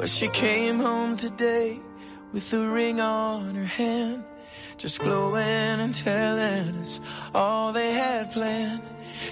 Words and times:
But 0.00 0.08
she 0.08 0.28
came 0.28 0.78
home 0.78 1.18
today 1.18 1.78
with 2.32 2.50
a 2.54 2.66
ring 2.66 3.02
on 3.02 3.54
her 3.54 3.66
hand, 3.66 4.24
just 4.78 4.98
glowing 4.98 5.78
and 5.84 5.94
telling 5.94 6.78
us 6.80 7.00
all 7.34 7.74
they 7.74 7.92
had 7.92 8.32
planned. 8.32 8.80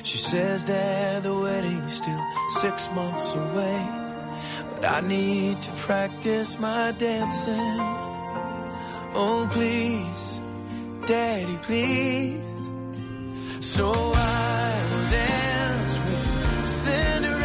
She 0.03 0.19
says 0.19 0.67
that 0.67 1.23
the 1.23 1.35
wedding's 1.35 1.95
still 1.95 2.23
six 2.61 2.91
months 2.91 3.33
away, 3.33 3.87
but 4.75 4.85
I 4.85 5.01
need 5.01 5.63
to 5.63 5.71
practice 5.87 6.59
my 6.59 6.93
dancing. 6.99 7.79
Oh, 9.15 9.49
please, 9.51 10.41
Daddy, 11.07 11.57
please. 11.63 12.61
So 13.63 13.91
I 13.91 14.83
will 14.91 15.09
dance 15.09 15.99
with 15.99 16.69
Cinderella 16.69 17.38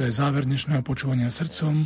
Toto 0.00 0.08
je 0.08 0.16
záver 0.16 0.48
dnešného 0.48 0.80
počúvania 0.80 1.28
srdcom. 1.28 1.84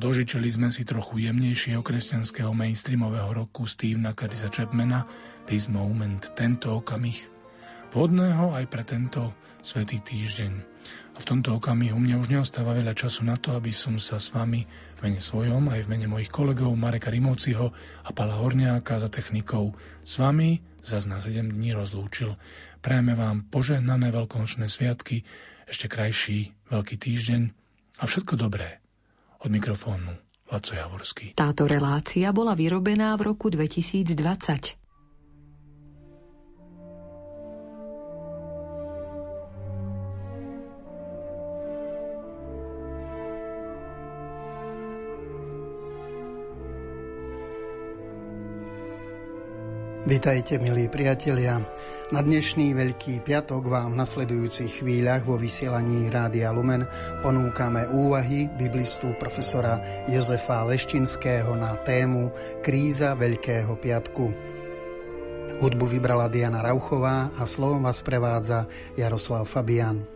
Dožičili 0.00 0.48
sme 0.48 0.72
si 0.72 0.88
trochu 0.88 1.28
jemnejšieho 1.28 1.84
kresťanského 1.84 2.48
mainstreamového 2.48 3.28
roku 3.28 3.68
Stevena 3.68 4.16
Curtisa 4.16 4.48
Chapmana 4.48 5.04
This 5.44 5.68
Moment, 5.68 6.32
tento 6.32 6.72
okamih. 6.80 7.20
Vhodného 7.92 8.56
aj 8.56 8.64
pre 8.72 8.88
tento 8.88 9.36
svetý 9.60 10.00
týždeň. 10.00 10.52
A 11.12 11.20
v 11.20 11.28
tomto 11.28 11.60
okamihu 11.60 12.00
mne 12.00 12.24
už 12.24 12.32
neostáva 12.32 12.72
veľa 12.72 12.96
času 12.96 13.28
na 13.28 13.36
to, 13.36 13.52
aby 13.52 13.68
som 13.68 14.00
sa 14.00 14.16
s 14.16 14.32
vami 14.32 14.64
v 14.96 15.00
mene 15.04 15.20
svojom 15.20 15.68
aj 15.76 15.84
v 15.84 15.90
mene 15.92 16.08
mojich 16.08 16.32
kolegov 16.32 16.72
Mareka 16.72 17.12
Rimóciho 17.12 17.68
a 18.00 18.10
Pala 18.16 18.40
Horniáka 18.40 18.96
za 18.96 19.12
technikou 19.12 19.76
s 20.00 20.16
vami 20.16 20.56
zas 20.80 21.04
na 21.04 21.20
7 21.20 21.52
dní 21.52 21.76
rozlúčil. 21.76 22.32
Prajeme 22.80 23.12
vám 23.12 23.44
požehnané 23.52 24.08
veľkonočné 24.08 24.72
sviatky, 24.72 25.22
ešte 25.72 25.88
krajší 25.88 26.52
veľký 26.68 27.00
týždeň 27.00 27.42
a 27.98 28.04
všetko 28.04 28.36
dobré. 28.36 28.84
Od 29.40 29.48
mikrofónu 29.48 30.12
Laco 30.52 30.76
Javorský. 30.76 31.32
Táto 31.32 31.64
relácia 31.64 32.28
bola 32.28 32.52
vyrobená 32.52 33.16
v 33.16 33.32
roku 33.32 33.48
2020. 33.48 34.81
Vitajte, 50.12 50.60
milí 50.60 50.92
priatelia. 50.92 51.56
Na 52.12 52.20
dnešný 52.20 52.76
Veľký 52.76 53.24
piatok 53.24 53.64
vám 53.64 53.96
v 53.96 54.04
nasledujúcich 54.04 54.84
chvíľach 54.84 55.24
vo 55.24 55.40
vysielaní 55.40 56.12
Rádia 56.12 56.52
Lumen 56.52 56.84
ponúkame 57.24 57.88
úvahy 57.88 58.44
biblistu 58.60 59.16
profesora 59.16 59.80
Jozefa 60.12 60.68
Leštinského 60.68 61.56
na 61.56 61.80
tému 61.80 62.28
Kríza 62.60 63.16
Veľkého 63.16 63.72
piatku. 63.80 64.28
Hudbu 65.64 65.84
vybrala 65.88 66.28
Diana 66.28 66.60
Rauchová 66.60 67.32
a 67.40 67.48
slovom 67.48 67.80
vás 67.80 68.04
prevádza 68.04 68.68
Jaroslav 69.00 69.48
Fabian. 69.48 70.11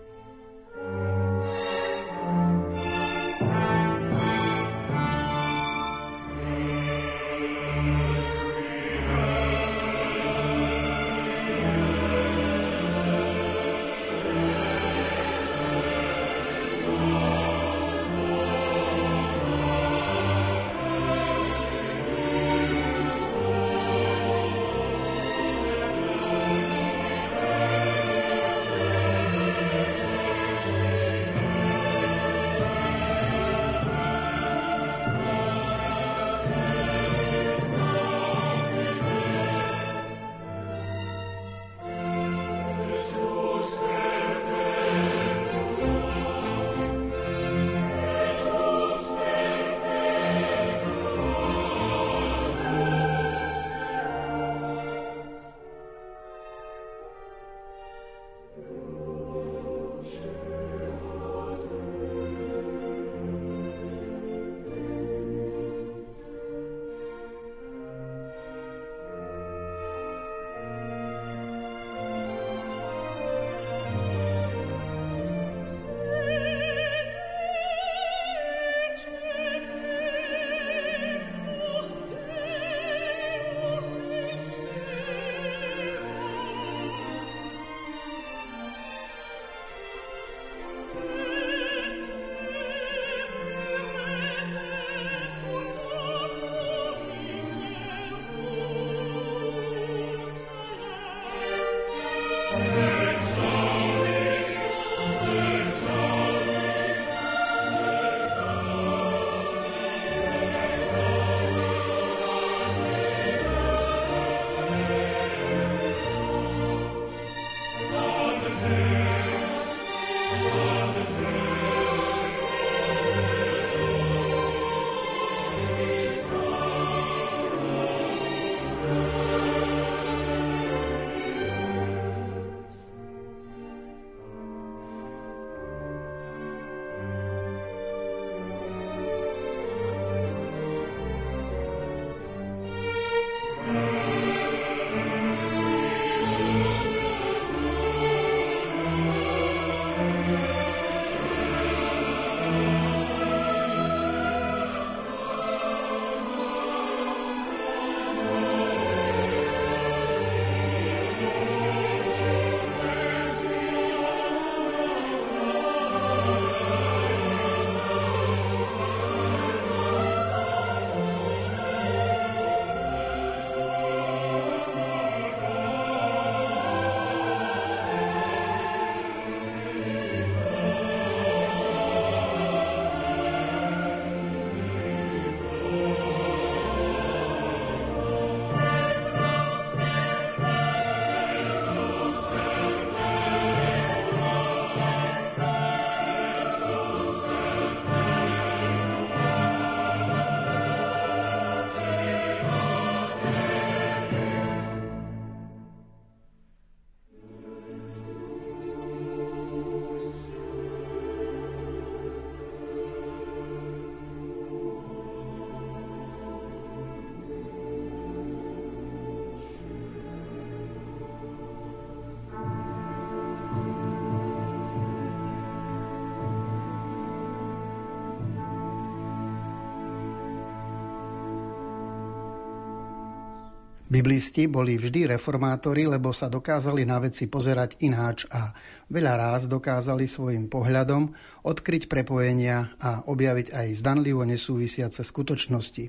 Biblisti 233.96 234.44
boli 234.44 234.76
vždy 234.76 235.16
reformátori, 235.16 235.88
lebo 235.88 236.12
sa 236.12 236.28
dokázali 236.28 236.84
na 236.84 237.00
veci 237.00 237.32
pozerať 237.32 237.80
ináč 237.80 238.28
a 238.28 238.52
veľa 238.92 239.16
ráz 239.16 239.48
dokázali 239.48 240.04
svojim 240.04 240.52
pohľadom 240.52 241.16
odkryť 241.40 241.88
prepojenia 241.88 242.76
a 242.76 243.00
objaviť 243.08 243.56
aj 243.56 243.68
zdanlivo 243.80 244.20
nesúvisiace 244.28 245.00
skutočnosti. 245.00 245.88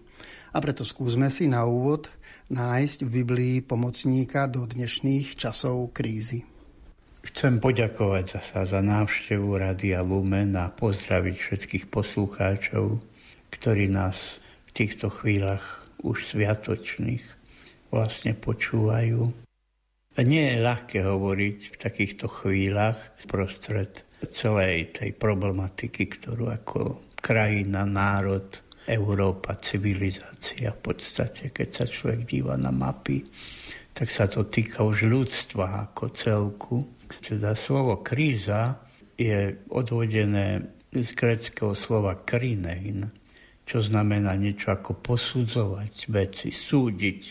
A 0.55 0.57
preto 0.63 0.87
skúsme 0.87 1.27
si 1.27 1.51
na 1.51 1.67
úvod 1.67 2.07
nájsť 2.47 3.03
v 3.03 3.09
Biblii 3.11 3.55
pomocníka 3.59 4.47
do 4.47 4.63
dnešných 4.63 5.35
časov 5.35 5.91
krízy. 5.91 6.47
Chcem 7.27 7.59
poďakovať 7.59 8.39
sa 8.39 8.63
za 8.63 8.79
návštevu 8.79 9.51
Radia 9.59 9.99
Lumen 9.99 10.55
a 10.55 10.71
pozdraviť 10.71 11.35
všetkých 11.35 11.85
poslucháčov, 11.91 13.03
ktorí 13.51 13.91
nás 13.91 14.39
v 14.71 14.71
týchto 14.71 15.11
chvíľach 15.11 15.83
už 16.07 16.23
sviatočných 16.23 17.36
vlastne 17.91 18.35
počúvajú. 18.35 19.21
A 20.17 20.19
nie 20.25 20.43
je 20.49 20.65
ľahké 20.65 21.05
hovoriť 21.05 21.57
v 21.71 21.75
takýchto 21.77 22.25
chvíľach 22.25 22.97
prostred 23.29 24.07
celej 24.33 24.97
tej 24.97 25.13
problematiky, 25.13 26.09
ktorú 26.09 26.49
ako 26.49 26.79
krajina, 27.21 27.85
národ, 27.85 28.49
Európa, 28.87 29.59
civilizácia 29.59 30.71
v 30.71 30.79
podstate, 30.79 31.51
keď 31.51 31.69
sa 31.69 31.85
človek 31.85 32.23
díva 32.23 32.55
na 32.55 32.71
mapy, 32.71 33.19
tak 33.91 34.07
sa 34.07 34.31
to 34.31 34.47
týka 34.47 34.87
už 34.87 35.03
ľudstva 35.03 35.91
ako 35.91 36.03
celku. 36.15 36.77
Teda 37.19 37.51
slovo 37.53 37.99
kríza 37.99 38.79
je 39.19 39.67
odvodené 39.75 40.63
z 40.95 41.07
greckého 41.11 41.75
slova 41.75 42.15
krinein, 42.23 43.03
čo 43.67 43.83
znamená 43.83 44.39
niečo 44.39 44.71
ako 44.71 45.03
posudzovať 45.03 46.07
veci, 46.07 46.55
súdiť, 46.55 47.21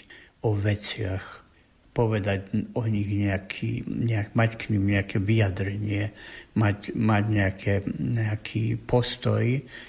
o 0.47 0.55
veciach, 0.55 1.43
povedať 1.91 2.53
o 2.77 2.85
nich 2.87 3.09
nejaký, 3.09 3.89
nejak, 3.89 4.37
mať 4.37 4.51
k 4.61 4.65
ním 4.77 4.95
nejaké 4.95 5.17
vyjadrenie, 5.17 6.13
mať, 6.55 6.93
mať 6.93 7.25
nejaké, 7.27 7.75
nejaký 7.97 8.77
postoj, 8.85 9.43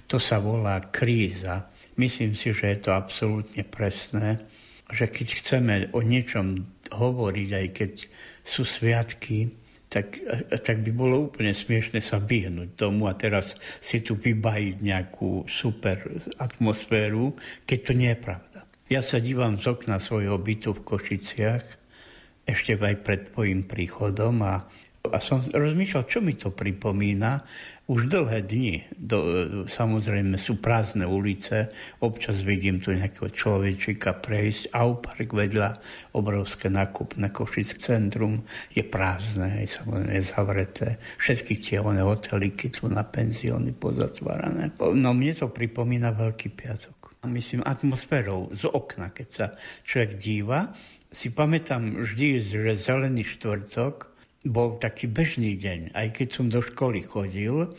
to 0.08 0.18
sa 0.18 0.40
volá 0.40 0.80
kríza. 0.88 1.68
Myslím 2.00 2.34
si, 2.34 2.56
že 2.56 2.74
je 2.74 2.80
to 2.80 2.96
absolútne 2.96 3.62
presné, 3.68 4.40
že 4.88 5.12
keď 5.12 5.28
chceme 5.36 5.76
o 5.92 6.00
niečom 6.00 6.64
hovoriť, 6.96 7.50
aj 7.52 7.68
keď 7.76 7.94
sú 8.48 8.64
sviatky, 8.64 9.52
tak, 9.88 10.20
tak 10.64 10.84
by 10.84 10.92
bolo 10.92 11.32
úplne 11.32 11.56
smiešne 11.56 12.04
sa 12.04 12.20
vyhnúť 12.20 12.76
tomu 12.76 13.08
a 13.08 13.16
teraz 13.16 13.56
si 13.80 14.04
tu 14.04 14.20
vybajiť 14.20 14.76
nejakú 14.84 15.48
super 15.48 16.04
atmosféru, 16.40 17.36
keď 17.64 17.80
to 17.84 17.92
nie 17.96 18.12
je 18.12 18.20
pravda. 18.20 18.47
Ja 18.88 19.04
sa 19.04 19.20
dívam 19.20 19.60
z 19.60 19.68
okna 19.68 20.00
svojho 20.00 20.40
bytu 20.40 20.72
v 20.72 20.86
Košiciach, 20.88 21.66
ešte 22.48 22.80
aj 22.80 22.96
pred 23.04 23.28
tvojim 23.36 23.68
príchodom 23.68 24.40
a, 24.48 24.64
a 25.12 25.18
som 25.20 25.44
rozmýšľal, 25.44 26.08
čo 26.08 26.24
mi 26.24 26.40
to 26.40 26.56
pripomína. 26.56 27.44
Už 27.92 28.08
dlhé 28.08 28.48
dni, 28.48 28.88
do, 28.96 29.20
samozrejme 29.68 30.40
sú 30.40 30.64
prázdne 30.64 31.04
ulice, 31.04 31.68
občas 32.00 32.48
vidím 32.48 32.80
tu 32.80 32.96
nejakého 32.96 33.28
človečika 33.28 34.24
prejsť 34.24 34.72
a 34.72 34.88
park 34.96 35.36
vedľa 35.36 35.70
obrovské 36.16 36.72
nákupné 36.72 37.28
Košic 37.36 37.84
centrum 37.84 38.48
je 38.72 38.88
prázdne, 38.88 39.68
je 39.68 39.84
samozrejme 39.84 40.16
zavreté. 40.24 40.96
Všetky 41.20 41.60
tie 41.60 41.84
one 41.84 42.08
hoteliky 42.08 42.72
tu 42.72 42.88
na 42.88 43.04
penzióny 43.04 43.76
pozatvárané. 43.76 44.80
No 44.80 45.12
mne 45.12 45.36
to 45.36 45.52
pripomína 45.52 46.16
Veľký 46.16 46.56
piatok 46.56 46.97
myslím, 47.26 47.66
atmosférou 47.66 48.54
z 48.54 48.70
okna, 48.70 49.10
keď 49.10 49.28
sa 49.34 49.46
človek 49.82 50.12
díva. 50.14 50.70
Si 51.10 51.34
pamätám 51.34 52.06
vždy, 52.06 52.46
že 52.46 52.78
zelený 52.78 53.26
štvrtok 53.26 54.14
bol 54.46 54.78
taký 54.78 55.10
bežný 55.10 55.58
deň. 55.58 55.98
Aj 55.98 56.08
keď 56.14 56.28
som 56.30 56.46
do 56.46 56.62
školy 56.62 57.02
chodil, 57.02 57.74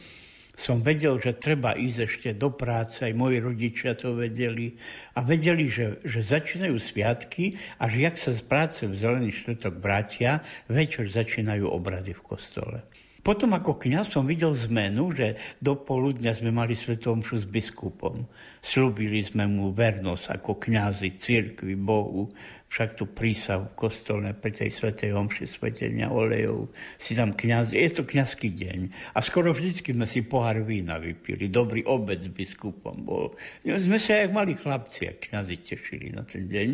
som 0.59 0.83
vedel, 0.83 1.23
že 1.23 1.39
treba 1.39 1.79
ísť 1.79 1.99
ešte 2.03 2.29
do 2.35 2.51
práce, 2.51 3.07
aj 3.07 3.15
moji 3.15 3.39
rodičia 3.39 3.95
to 3.95 4.19
vedeli 4.19 4.75
a 5.15 5.23
vedeli, 5.23 5.71
že, 5.71 6.03
že 6.03 6.19
začínajú 6.19 6.75
sviatky 6.83 7.55
a 7.79 7.87
že 7.87 8.03
jak 8.03 8.19
sa 8.19 8.35
z 8.35 8.43
práce 8.43 8.83
v 8.83 8.99
zelený 8.99 9.31
štvrtok 9.39 9.79
vrátia, 9.79 10.43
večer 10.67 11.07
začínajú 11.07 11.63
obrady 11.63 12.11
v 12.11 12.27
kostole. 12.27 12.83
Potom 13.23 13.51
ako 13.53 13.77
kniaz 13.83 14.15
som 14.15 14.25
videl 14.25 14.55
zmenu, 14.55 15.11
že 15.11 15.37
do 15.59 15.75
poludňa 15.75 16.33
sme 16.33 16.55
mali 16.55 16.79
svetomšu 16.79 17.43
s 17.43 17.47
biskupom. 17.51 18.25
Slúbili 18.63 19.23
sme 19.23 19.47
mu 19.51 19.75
vernosť 19.75 20.39
ako 20.39 20.59
kňazi, 20.59 21.19
cirkvi, 21.19 21.75
Bohu. 21.75 22.31
Však 22.69 23.01
tu 23.01 23.09
prísav 23.09 23.73
v 23.73 23.77
kostole 23.81 24.29
pri 24.37 24.53
tej 24.53 24.69
svetej 24.69 25.17
omši 25.17 25.49
svetenia 25.49 26.13
olejov 26.13 26.69
si 27.01 27.17
tam 27.17 27.33
kňaz, 27.33 27.73
je 27.73 27.89
to 27.89 28.05
kňazský 28.05 28.53
deň. 28.53 28.93
A 29.17 29.25
skoro 29.25 29.57
vždycky 29.57 29.97
sme 29.97 30.05
si 30.05 30.21
pohár 30.21 30.61
vína 30.69 31.01
vypili. 31.01 31.49
Dobrý 31.49 31.81
obed 31.89 32.21
s 32.21 32.29
biskupom 32.29 33.09
bol. 33.09 33.33
Sme 33.65 33.97
sa 33.97 34.21
jak 34.21 34.37
mali 34.37 34.53
chlapci, 34.53 35.09
a 35.09 35.17
kňazi 35.17 35.57
tešili 35.65 36.13
na 36.13 36.29
ten 36.29 36.45
deň. 36.45 36.69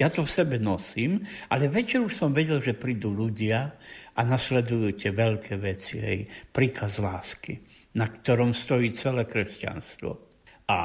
Ja 0.00 0.08
to 0.08 0.24
v 0.24 0.32
sebe 0.32 0.56
nosím, 0.56 1.20
ale 1.52 1.68
večer 1.68 2.00
už 2.00 2.16
som 2.16 2.32
vedel, 2.32 2.64
že 2.64 2.72
prídu 2.72 3.12
ľudia, 3.12 3.76
a 4.14 4.20
nasledujú 4.22 4.94
tie 4.94 5.10
veľké 5.10 5.58
veci, 5.58 5.98
hej, 5.98 6.18
príkaz 6.54 7.02
lásky, 7.02 7.58
na 7.98 8.06
ktorom 8.06 8.54
stojí 8.54 8.90
celé 8.94 9.26
kresťanstvo. 9.26 10.10
A 10.70 10.78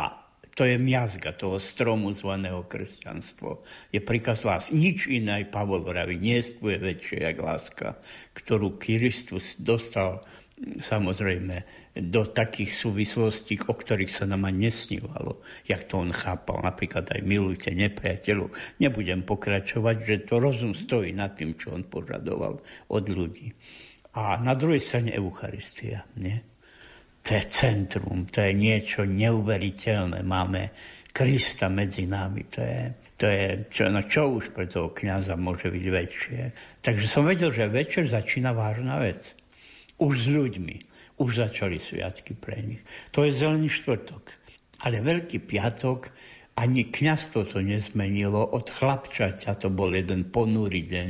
to 0.59 0.67
je 0.67 0.75
miazga 0.75 1.31
toho 1.31 1.55
stromu 1.55 2.11
zvaného 2.11 2.67
kresťanstvo. 2.67 3.63
Je 3.95 4.03
príkaz 4.03 4.43
lásky. 4.43 4.75
Nič 4.75 5.07
iné, 5.07 5.47
Pavol 5.47 5.85
vraví, 5.85 6.19
nie 6.19 6.43
je 6.43 6.59
väčšie, 6.59 7.23
jak 7.23 7.37
láska, 7.39 7.87
ktorú 8.35 8.75
Kristus 8.75 9.55
dostal 9.55 10.25
samozrejme 10.59 11.63
do 11.99 12.27
takých 12.27 12.71
súvislostí, 12.75 13.59
o 13.67 13.73
ktorých 13.75 14.11
sa 14.11 14.23
nám 14.27 14.47
ani 14.47 14.71
nesnívalo, 14.71 15.43
jak 15.67 15.87
to 15.87 15.99
on 15.99 16.11
chápal. 16.11 16.63
Napríklad 16.63 17.07
aj 17.11 17.21
milujte 17.23 17.71
nepriateľov. 17.71 18.79
Nebudem 18.79 19.23
pokračovať, 19.23 19.95
že 20.03 20.15
to 20.27 20.39
rozum 20.39 20.75
stojí 20.75 21.15
nad 21.15 21.35
tým, 21.35 21.55
čo 21.55 21.75
on 21.75 21.87
požadoval 21.87 22.59
od 22.91 23.05
ľudí. 23.07 23.51
A 24.15 24.39
na 24.39 24.53
druhej 24.55 24.83
strane 24.83 25.15
Eucharistia. 25.15 26.03
Nie? 26.19 26.43
To 27.23 27.35
je 27.35 27.43
centrum, 27.51 28.25
to 28.27 28.41
je 28.41 28.51
niečo 28.55 29.03
neuveriteľné. 29.03 30.23
Máme 30.23 30.71
Krista 31.09 31.67
medzi 31.67 32.07
nami. 32.07 32.47
To 32.47 32.61
je, 32.63 32.81
to 33.19 33.25
je 33.27 33.45
čo, 33.67 33.83
no 33.91 34.01
čo 34.07 34.39
už 34.39 34.55
pre 34.55 34.65
toho 34.69 34.95
kniaza 34.95 35.35
môže 35.35 35.67
byť 35.67 35.85
väčšie. 35.89 36.39
Takže 36.79 37.05
som 37.11 37.27
vedel, 37.27 37.51
že 37.51 37.67
večer 37.67 38.07
začína 38.07 38.55
vážna 38.55 39.03
vec 39.03 39.38
už 39.99 40.13
s 40.15 40.27
ľuďmi. 40.31 40.75
Už 41.19 41.43
začali 41.43 41.77
sviatky 41.77 42.31
pre 42.33 42.63
nich. 42.63 42.81
To 43.11 43.27
je 43.27 43.35
zelený 43.35 43.67
štvrtok. 43.67 44.23
Ale 44.87 45.03
Veľký 45.03 45.43
piatok 45.43 46.15
ani 46.59 46.91
kniaz 46.91 47.31
to 47.31 47.43
nezmenilo. 47.59 48.43
Od 48.55 48.67
chlapčaťa 48.67 49.55
to 49.59 49.71
bol 49.71 49.91
jeden 49.91 50.27
ponúry 50.27 50.83
deň. 50.83 51.09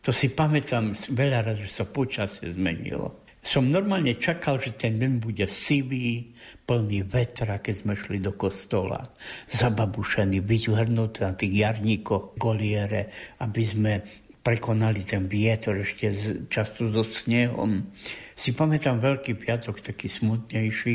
To 0.00 0.12
si 0.12 0.32
pamätám 0.32 0.96
veľa 1.12 1.44
raz, 1.44 1.60
že 1.60 1.68
sa 1.68 1.84
počasie 1.84 2.48
zmenilo. 2.48 3.20
Som 3.40 3.72
normálne 3.72 4.16
čakal, 4.20 4.60
že 4.60 4.76
ten 4.76 5.00
deň 5.00 5.12
bude 5.20 5.48
sivý, 5.48 6.32
plný 6.68 7.08
vetra, 7.08 7.60
keď 7.60 7.74
sme 7.76 7.94
šli 7.96 8.20
do 8.20 8.36
kostola. 8.36 9.00
Zababušený, 9.48 10.44
vyzhrnutý 10.44 11.24
na 11.24 11.32
tých 11.32 11.52
jarníkoch 11.64 12.36
goliere, 12.36 13.08
aby 13.40 13.62
sme 13.64 13.92
prekonali 14.40 15.04
ten 15.04 15.28
vietor 15.28 15.84
ešte 15.84 16.12
často 16.48 16.88
so 16.88 17.04
snehom. 17.04 17.92
Si 18.32 18.56
pamätám 18.56 19.00
Veľký 19.00 19.36
piatok 19.36 19.84
taký 19.84 20.08
smutnejší. 20.08 20.94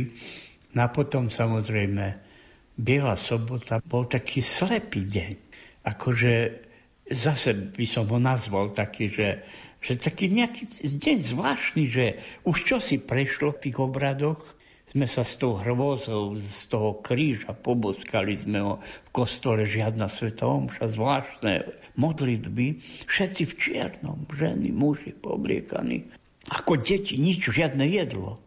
No 0.73 0.79
a 0.85 0.89
potom 0.89 1.29
samozrejme 1.29 2.25
Biela 2.75 3.15
sobota 3.15 3.79
bol 3.79 4.09
taký 4.09 4.43
slepý 4.43 5.07
deň. 5.07 5.33
Akože 5.87 6.33
zase 7.07 7.53
by 7.71 7.85
som 7.87 8.09
ho 8.09 8.19
nazval 8.19 8.73
taký, 8.73 9.07
že, 9.07 9.45
že 9.79 9.95
taký 9.95 10.27
nejaký 10.33 10.67
deň 10.81 11.17
zvláštny, 11.21 11.83
že 11.87 12.05
už 12.43 12.57
čo 12.65 12.77
si 12.81 12.99
prešlo 12.99 13.55
v 13.55 13.61
tých 13.69 13.77
obradoch, 13.79 14.41
sme 14.89 15.05
sa 15.07 15.23
s 15.27 15.35
tou 15.35 15.59
hrôzou, 15.59 16.39
z 16.39 16.71
toho 16.71 17.03
kríža 17.03 17.51
poboskali 17.51 18.31
sme 18.37 18.59
ho 18.63 18.73
v 18.79 19.09
kostole, 19.11 19.67
žiadna 19.67 20.07
sveta 20.07 20.47
omša, 20.47 20.87
zvláštne 20.87 21.53
modlitby, 21.95 22.79
všetci 23.07 23.43
v 23.47 23.53
čiernom, 23.57 24.19
ženy, 24.31 24.71
muži 24.71 25.15
pobliekaní. 25.15 26.07
Ako 26.51 26.77
deti, 26.77 27.17
nič, 27.17 27.49
žiadne 27.49 27.87
jedlo. 27.89 28.39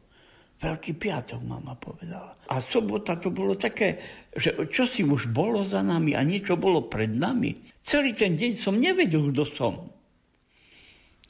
Veľký 0.58 0.98
piatok, 0.98 1.38
mama 1.42 1.78
povedala. 1.78 2.34
A 2.50 2.58
sobota 2.58 3.14
to 3.14 3.30
bolo 3.30 3.54
také, 3.54 4.02
že 4.34 4.58
čo 4.70 4.90
si 4.90 5.06
už 5.06 5.30
bolo 5.30 5.62
za 5.62 5.86
nami 5.86 6.18
a 6.18 6.22
niečo 6.26 6.58
bolo 6.58 6.90
pred 6.90 7.14
nami. 7.14 7.54
Celý 7.82 8.10
ten 8.10 8.34
deň 8.34 8.52
som 8.58 8.74
nevedel, 8.74 9.30
kto 9.30 9.44
som. 9.46 9.74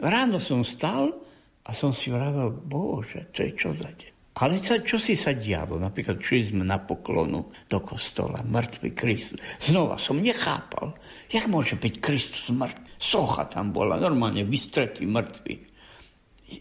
Ráno 0.00 0.40
som 0.40 0.64
stal 0.64 1.12
a 1.60 1.70
som 1.76 1.92
si 1.92 2.08
vravel, 2.08 2.56
bože, 2.56 3.28
to 3.36 3.44
je 3.44 3.52
čo 3.52 3.76
za 3.76 3.92
deň. 3.92 4.17
Ale 4.38 4.62
sa, 4.62 4.78
čo 4.78 5.02
si 5.02 5.18
sa 5.18 5.34
dialo? 5.34 5.82
Napríklad, 5.82 6.22
či 6.22 6.46
sme 6.46 6.62
na 6.62 6.78
poklonu 6.78 7.50
do 7.66 7.78
kostola, 7.82 8.46
mŕtvy 8.46 8.94
Kristus. 8.94 9.42
Znova 9.58 9.98
som 9.98 10.22
nechápal, 10.22 10.94
jak 11.26 11.50
môže 11.50 11.74
byť 11.74 11.94
Kristus 11.98 12.46
mŕtvy. 12.54 12.86
Socha 12.98 13.50
tam 13.50 13.74
bola, 13.74 13.98
normálne 13.98 14.46
vystretý 14.46 15.06
mŕtvy. 15.10 15.54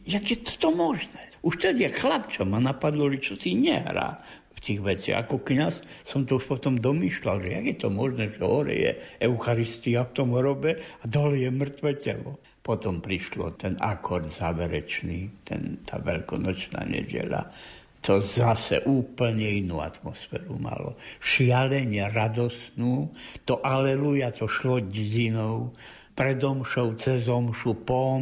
Jak 0.09 0.25
je 0.25 0.37
to 0.57 0.73
možné? 0.73 1.29
Už 1.45 1.61
tedy, 1.61 1.85
chlapča 1.87 2.43
ma 2.43 2.57
napadlo, 2.57 3.07
čo 3.13 3.37
si 3.37 3.53
nehrá 3.53 4.19
v 4.57 4.59
tých 4.59 4.79
veciach. 4.81 5.29
Ako 5.29 5.45
kniaz 5.45 5.85
som 6.01 6.25
to 6.25 6.41
už 6.41 6.49
potom 6.49 6.81
domýšľal, 6.81 7.45
že 7.45 7.49
jak 7.61 7.65
je 7.69 7.77
to 7.77 7.89
možné, 7.93 8.23
že 8.33 8.41
hore 8.41 8.73
je 8.73 8.91
Eucharistia 9.21 10.01
v 10.09 10.13
tom 10.17 10.33
hrobe 10.33 10.81
a 10.81 11.03
dole 11.05 11.45
je 11.45 11.49
mŕtve 11.53 11.93
telo. 12.01 12.41
Potom 12.67 12.99
prišlo 12.99 13.55
ten 13.55 13.79
akord 13.79 14.27
záverečný, 14.27 15.47
ten, 15.47 15.87
tá 15.87 16.03
veľkonočná 16.03 16.83
nedela. 16.83 17.47
To 18.03 18.19
zase 18.19 18.83
úplne 18.83 19.47
inú 19.63 19.79
atmosféru 19.79 20.59
malo. 20.59 20.99
Šialenie 21.23 22.11
radosnú, 22.11 23.07
to 23.47 23.63
aleluja, 23.63 24.35
to 24.35 24.51
šlo 24.51 24.83
dedinou, 24.83 25.71
predomšou, 26.11 26.99
cez 26.99 27.31
omšu, 27.31 27.87
po. 27.87 28.19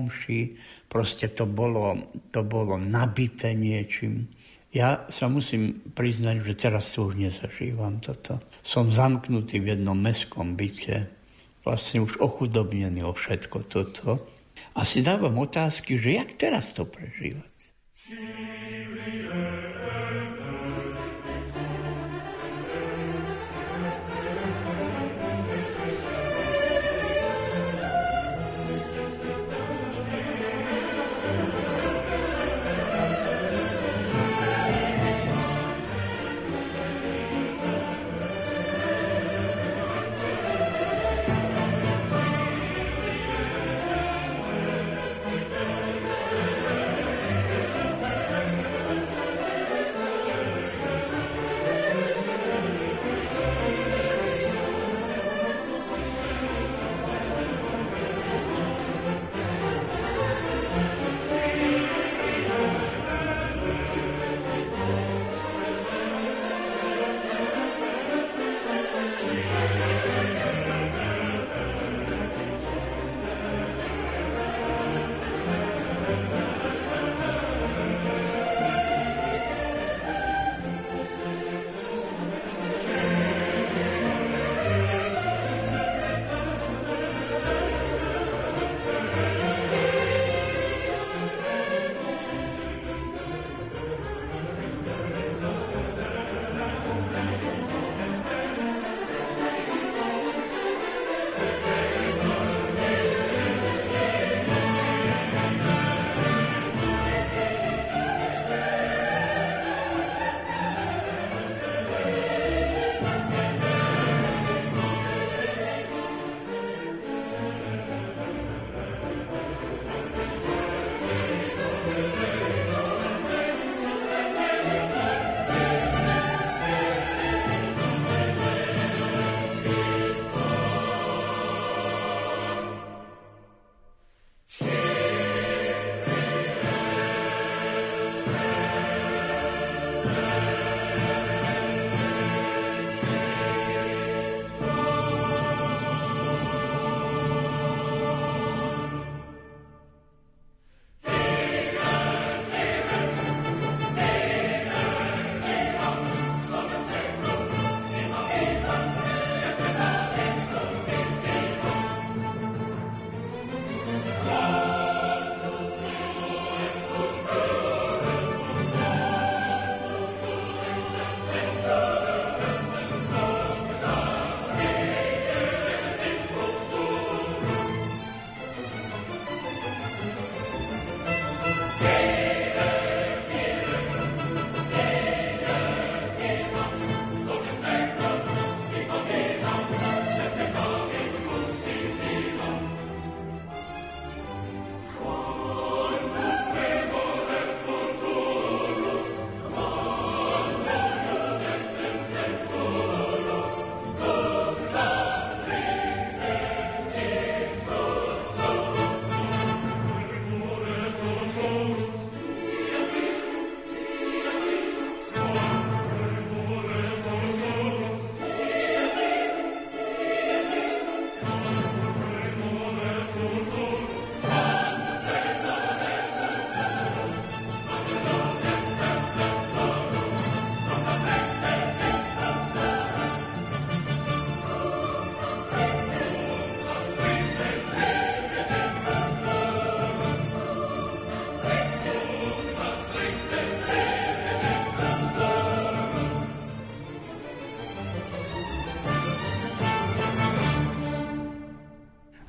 Proste 0.85 1.33
to 1.33 1.49
bolo, 1.49 2.13
to 2.29 2.45
bolo 2.45 2.77
nabité 2.77 3.57
niečím. 3.57 4.29
Ja 4.69 5.09
sa 5.09 5.25
musím 5.25 5.81
priznať, 5.89 6.45
že 6.45 6.53
teraz 6.53 6.93
to 6.93 7.09
už 7.09 7.17
nezažívam 7.17 7.97
toto. 7.97 8.37
Som 8.61 8.93
zamknutý 8.93 9.57
v 9.57 9.73
jednom 9.73 9.97
mestskom 9.97 10.53
byte, 10.53 11.09
vlastne 11.65 12.05
už 12.05 12.21
ochudobnený 12.21 13.01
o 13.01 13.15
všetko 13.15 13.57
toto 13.65 14.34
a 14.75 14.81
si 14.83 14.99
dávam 14.99 15.39
otázky, 15.39 15.95
že 15.95 16.19
jak 16.19 16.35
teraz 16.35 16.75
to 16.75 16.83
prežívať. 16.83 17.55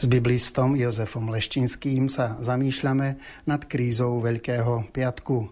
S 0.06 0.14
biblistom 0.14 0.78
Jozefom 0.78 1.34
Leščinským 1.34 2.06
sa 2.06 2.38
zamýšľame 2.38 3.18
nad 3.42 3.58
krízou 3.66 4.22
Veľkého 4.22 4.86
piatku. 4.94 5.50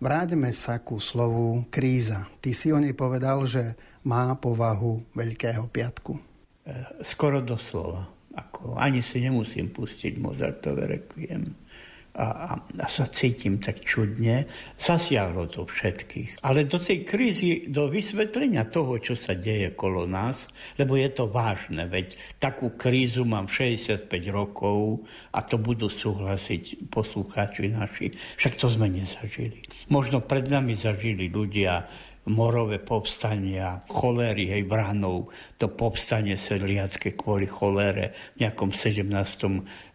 Vráťme 0.00 0.48
sa 0.56 0.80
ku 0.80 0.96
slovu 0.96 1.68
kríza. 1.68 2.24
Ty 2.40 2.56
si 2.56 2.72
o 2.72 2.80
nej 2.80 2.96
povedal, 2.96 3.44
že 3.44 3.76
má 4.08 4.32
povahu 4.40 5.04
Veľkého 5.12 5.68
piatku. 5.68 6.16
E, 6.64 7.04
skoro 7.04 7.44
doslova. 7.44 8.08
Ako, 8.32 8.80
ani 8.80 9.04
si 9.04 9.20
nemusím 9.20 9.68
pustiť 9.68 10.16
Mozartové 10.16 10.96
requiem 10.96 11.51
a, 12.12 12.26
a, 12.28 12.52
a 12.60 12.86
sa 12.92 13.08
cítim 13.08 13.56
tak 13.56 13.80
čudne. 13.88 14.44
Zasiahlo 14.76 15.48
to 15.48 15.64
všetkých. 15.64 16.44
Ale 16.44 16.68
do 16.68 16.76
tej 16.76 17.08
krízy, 17.08 17.72
do 17.72 17.88
vysvetlenia 17.88 18.68
toho, 18.68 19.00
čo 19.00 19.16
sa 19.16 19.32
deje 19.32 19.72
kolo 19.72 20.04
nás, 20.04 20.44
lebo 20.76 21.00
je 21.00 21.08
to 21.08 21.24
vážne, 21.32 21.88
veď 21.88 22.20
takú 22.36 22.76
krízu 22.76 23.24
mám 23.24 23.48
65 23.48 24.12
rokov 24.28 25.08
a 25.32 25.40
to 25.40 25.56
budú 25.56 25.88
súhlasiť 25.88 26.92
poslucháči 26.92 27.72
naši. 27.72 28.12
Však 28.36 28.60
to 28.60 28.68
sme 28.68 28.92
nezažili. 28.92 29.64
Možno 29.88 30.20
pred 30.20 30.44
nami 30.52 30.76
zažili 30.76 31.32
ľudia 31.32 31.88
morové 32.30 32.78
povstania, 32.78 33.82
cholery, 33.90 34.54
hej, 34.54 34.62
vránov, 34.70 35.34
to 35.58 35.66
povstanie 35.74 36.38
sedliacké 36.38 37.18
kvôli 37.18 37.50
cholére 37.50 38.14
v 38.38 38.46
nejakom 38.46 38.70
17. 38.70 39.10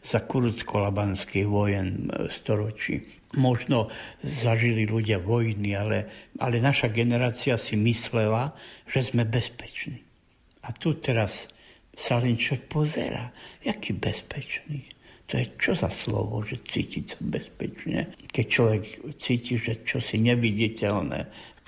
za 0.03 0.19
kurudsko-labanský 0.27 1.48
vojen 1.48 2.12
e, 2.12 2.27
storočí. 2.27 3.00
Možno 3.39 3.88
zažili 4.24 4.84
ľudia 4.84 5.24
vojny, 5.24 5.72
ale, 5.72 6.29
ale 6.36 6.60
naša 6.60 6.91
generácia 6.91 7.55
si 7.55 7.79
myslela, 7.79 8.51
že 8.91 9.07
sme 9.07 9.24
bezpeční. 9.24 10.03
A 10.68 10.75
tu 10.75 11.00
teraz 11.00 11.48
sa 11.96 12.20
len 12.20 12.35
človek 12.35 12.68
pozera, 12.68 13.31
jaký 13.63 13.96
bezpečný. 13.96 14.98
To 15.27 15.35
je 15.35 15.46
čo 15.59 15.75
za 15.75 15.92
slovo, 15.92 16.40
že 16.40 16.63
cítiť 16.63 17.03
sa 17.03 17.20
bezpečne, 17.20 18.16
keď 18.31 18.46
človek 18.48 18.83
cíti, 19.20 19.59
že 19.59 19.83
čo 19.83 20.00
si 20.00 20.24
neviditeľné, 20.24 21.20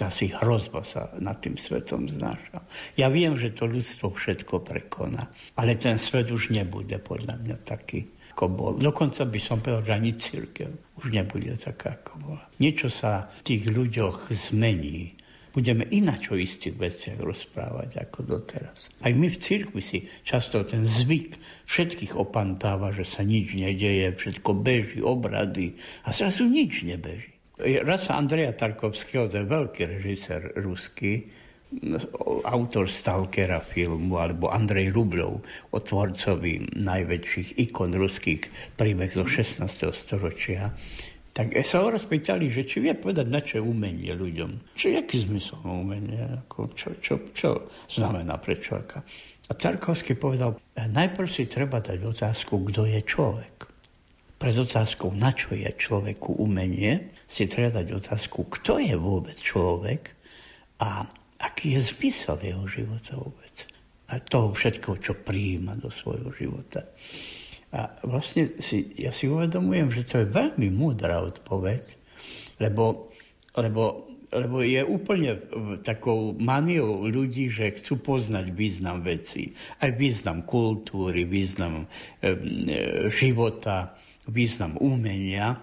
asi 0.02 0.32
hrozba 0.32 0.82
sa 0.88 1.12
nad 1.20 1.40
tým 1.44 1.60
svetom 1.60 2.08
znáša. 2.08 2.64
Ja 2.96 3.12
viem, 3.12 3.36
že 3.36 3.52
to 3.52 3.68
ľudstvo 3.68 4.16
všetko 4.16 4.64
prekoná, 4.64 5.28
ale 5.60 5.76
ten 5.76 6.00
svet 6.00 6.32
už 6.32 6.56
nebude 6.56 6.96
podľa 7.04 7.36
mňa 7.40 7.58
taký, 7.68 8.08
ako 8.36 8.46
bol. 8.48 8.74
Dokonca 8.80 9.28
by 9.28 9.40
som 9.40 9.60
povedal, 9.60 9.84
že 9.84 9.94
ani 9.96 10.12
církev 10.16 10.70
už 11.00 11.12
nebude 11.12 11.56
taká, 11.60 12.00
ako 12.00 12.14
bola. 12.20 12.44
Niečo 12.60 12.88
sa 12.88 13.32
v 13.40 13.56
tých 13.56 13.64
ľuďoch 13.72 14.32
zmení. 14.52 15.16
Budeme 15.50 15.90
ináč 15.90 16.30
o 16.30 16.38
istých 16.38 16.78
veciach 16.78 17.18
rozprávať 17.26 18.06
ako 18.06 18.22
doteraz. 18.22 18.94
Aj 19.02 19.10
my 19.10 19.28
v 19.34 19.42
cirkvi 19.42 19.82
si 19.82 20.06
často 20.22 20.62
ten 20.62 20.86
zvyk 20.86 21.42
všetkých 21.66 22.14
opantáva, 22.14 22.94
že 22.94 23.02
sa 23.02 23.26
nič 23.26 23.58
nedeje, 23.58 24.14
všetko 24.14 24.52
beží, 24.62 25.02
obrady 25.02 25.74
a 26.06 26.14
zrazu 26.14 26.46
nič 26.46 26.86
nebeží. 26.86 27.39
Raz 27.60 28.08
Andreja 28.08 28.56
Tarkovského, 28.56 29.28
to 29.28 29.44
je 29.44 29.46
veľký 29.46 29.82
režisér 30.00 30.56
ruský, 30.64 31.28
autor 32.48 32.88
Stalkera 32.88 33.60
filmu, 33.60 34.16
alebo 34.16 34.48
Andrej 34.48 34.96
Rubľov, 34.96 35.34
o 35.76 35.78
tvorcovi 35.78 36.72
najväčších 36.80 37.60
ikon 37.70 37.94
ruských 37.94 38.74
príbeh 38.80 39.12
zo 39.12 39.28
16. 39.28 39.68
storočia, 39.92 40.72
tak 41.36 41.54
sa 41.62 41.86
ho 41.86 41.94
rozpýtali, 41.94 42.48
že 42.48 42.64
či 42.64 42.80
vie 42.80 42.96
povedať, 42.96 43.28
na 43.28 43.40
čo 43.44 43.62
je 43.62 43.64
umenie 43.64 44.12
ľuďom. 44.12 44.76
Čo, 44.76 44.96
aký 44.98 45.30
zmysel 45.30 45.62
umenie? 45.64 46.20
Ako, 46.48 46.74
čo, 46.74 46.96
čo, 47.04 47.32
čo 47.36 47.70
znamená 47.92 48.40
pre 48.42 48.58
človeka? 48.58 49.04
A 49.48 49.54
Tarkovský 49.54 50.16
povedal, 50.16 50.58
najprv 50.74 51.28
si 51.28 51.46
treba 51.46 51.84
dať 51.84 52.02
otázku, 52.02 52.60
kto 52.72 52.88
je 52.90 53.00
človek. 53.06 53.69
Pred 54.40 54.56
otázkou, 54.56 55.12
na 55.12 55.36
čo 55.36 55.52
je 55.52 55.68
človeku 55.68 56.40
umenie, 56.40 57.12
si 57.28 57.44
treba 57.46 57.84
dať 57.84 57.88
otázku, 57.92 58.48
kto 58.48 58.80
je 58.80 58.96
vôbec 58.96 59.36
človek 59.36 60.16
a 60.80 61.04
aký 61.44 61.76
je 61.76 61.92
zmysel 61.92 62.40
jeho 62.40 62.64
života 62.64 63.20
vôbec. 63.20 63.56
A 64.10 64.18
toho 64.24 64.56
všetko, 64.56 65.04
čo 65.04 65.14
prijíma 65.14 65.76
do 65.78 65.92
svojho 65.92 66.32
života. 66.34 66.88
A 67.70 67.94
vlastne 68.02 68.50
si, 68.64 68.98
ja 68.98 69.14
si 69.14 69.30
uvedomujem, 69.30 69.94
že 69.94 70.08
to 70.08 70.16
je 70.24 70.34
veľmi 70.34 70.74
múdra 70.74 71.22
odpoveď, 71.22 71.94
lebo, 72.58 73.14
lebo, 73.54 74.10
lebo 74.34 74.66
je 74.66 74.82
úplne 74.82 75.38
takou 75.86 76.34
maniou 76.34 77.06
ľudí, 77.06 77.54
že 77.54 77.78
chcú 77.78 78.02
poznať 78.02 78.50
význam 78.50 79.06
veci. 79.06 79.54
Aj 79.78 79.94
význam 79.94 80.42
kultúry, 80.50 81.30
význam 81.30 81.86
e, 81.86 81.86
e, 81.86 82.34
života, 83.14 83.94
význam 84.30 84.78
umenia. 84.80 85.60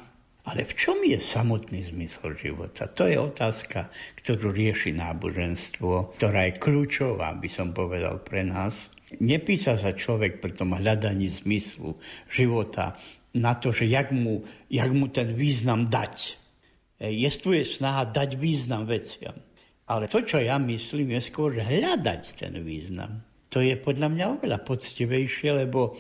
Ale 0.47 0.63
v 0.63 0.79
čom 0.79 1.03
je 1.03 1.19
samotný 1.19 1.83
zmysel 1.91 2.31
života? 2.39 2.87
To 2.87 3.11
je 3.11 3.19
otázka, 3.19 3.91
ktorú 4.23 4.55
rieši 4.55 4.95
náboženstvo, 4.95 6.15
ktorá 6.15 6.47
je 6.47 6.63
kľúčová, 6.63 7.35
by 7.35 7.51
som 7.51 7.75
povedal, 7.75 8.23
pre 8.23 8.47
nás. 8.47 8.87
Nepísa 9.19 9.75
sa 9.75 9.91
človek 9.91 10.39
pri 10.39 10.55
tom 10.55 10.79
hľadaní 10.79 11.27
zmyslu 11.27 11.99
života 12.31 12.95
na 13.35 13.59
to, 13.59 13.75
že 13.75 13.91
jak 13.91 14.15
mu, 14.15 14.47
jak 14.71 14.91
mu 14.95 15.11
ten 15.11 15.35
význam 15.35 15.91
dať. 15.91 16.39
Je 17.03 17.31
tu 17.43 17.51
je 17.51 17.67
snaha 17.67 18.07
dať 18.07 18.39
význam 18.39 18.87
veciam. 18.87 19.35
Ale 19.87 20.11
to, 20.11 20.23
čo 20.23 20.43
ja 20.43 20.59
myslím, 20.59 21.15
je 21.15 21.27
skôr 21.27 21.55
hľadať 21.59 22.23
ten 22.39 22.55
význam. 22.63 23.23
To 23.55 23.63
je 23.63 23.79
podľa 23.79 24.09
mňa 24.11 24.25
oveľa 24.39 24.59
poctivejšie, 24.67 25.67
lebo 25.67 25.95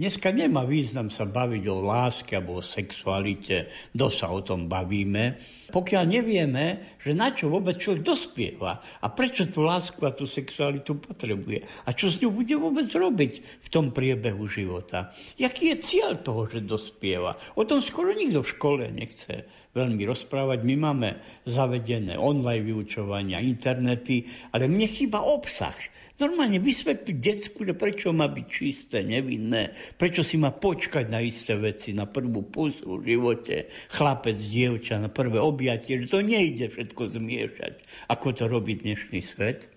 Dneska 0.00 0.32
nemá 0.32 0.64
význam 0.64 1.12
sa 1.12 1.28
baviť 1.28 1.68
o 1.68 1.84
láske 1.84 2.32
alebo 2.32 2.56
o 2.56 2.64
sexualite, 2.64 3.68
kto 3.92 4.08
sa 4.08 4.32
o 4.32 4.40
tom 4.40 4.64
bavíme, 4.64 5.36
pokiaľ 5.68 6.04
nevieme, 6.08 6.96
že 7.04 7.12
na 7.12 7.36
čo 7.36 7.52
vôbec 7.52 7.76
človek 7.76 8.00
dospieva 8.00 8.80
a 8.80 9.06
prečo 9.12 9.44
tú 9.52 9.60
lásku 9.60 10.00
a 10.00 10.16
tú 10.16 10.24
sexualitu 10.24 10.96
potrebuje 10.96 11.84
a 11.84 11.92
čo 11.92 12.08
s 12.08 12.16
ňou 12.16 12.32
bude 12.32 12.56
vôbec 12.56 12.88
robiť 12.88 13.60
v 13.60 13.68
tom 13.68 13.92
priebehu 13.92 14.48
života. 14.48 15.12
Jaký 15.36 15.76
je 15.76 15.84
cieľ 15.84 16.16
toho, 16.24 16.48
že 16.48 16.64
dospieva? 16.64 17.36
O 17.60 17.68
tom 17.68 17.84
skoro 17.84 18.16
nikto 18.16 18.40
v 18.40 18.52
škole 18.56 18.88
nechce 18.88 19.44
veľmi 19.76 20.02
rozprávať. 20.08 20.64
My 20.64 20.74
máme 20.80 21.08
zavedené 21.44 22.16
online 22.16 22.64
vyučovania, 22.64 23.44
internety, 23.44 24.24
ale 24.50 24.64
mne 24.64 24.88
chýba 24.88 25.20
obsah. 25.22 25.76
Normálne 26.20 26.60
vysvetliť 26.60 27.16
detsku, 27.16 27.64
že 27.64 27.72
prečo 27.72 28.12
má 28.12 28.28
byť 28.28 28.46
čisté, 28.46 29.00
nevinné, 29.00 29.72
prečo 29.96 30.20
si 30.20 30.36
má 30.36 30.52
počkať 30.52 31.08
na 31.08 31.24
isté 31.24 31.56
veci, 31.56 31.96
na 31.96 32.04
prvú 32.04 32.44
pusu 32.44 33.00
v 33.00 33.16
živote, 33.16 33.72
chlapec, 33.88 34.36
dievča, 34.36 35.00
na 35.00 35.08
prvé 35.08 35.40
objatie, 35.40 35.96
že 35.96 36.12
to 36.12 36.20
nejde 36.20 36.76
všetko 36.76 37.08
zmiešať, 37.08 37.72
ako 38.12 38.36
to 38.36 38.44
robí 38.52 38.76
dnešný 38.76 39.24
svet. 39.24 39.72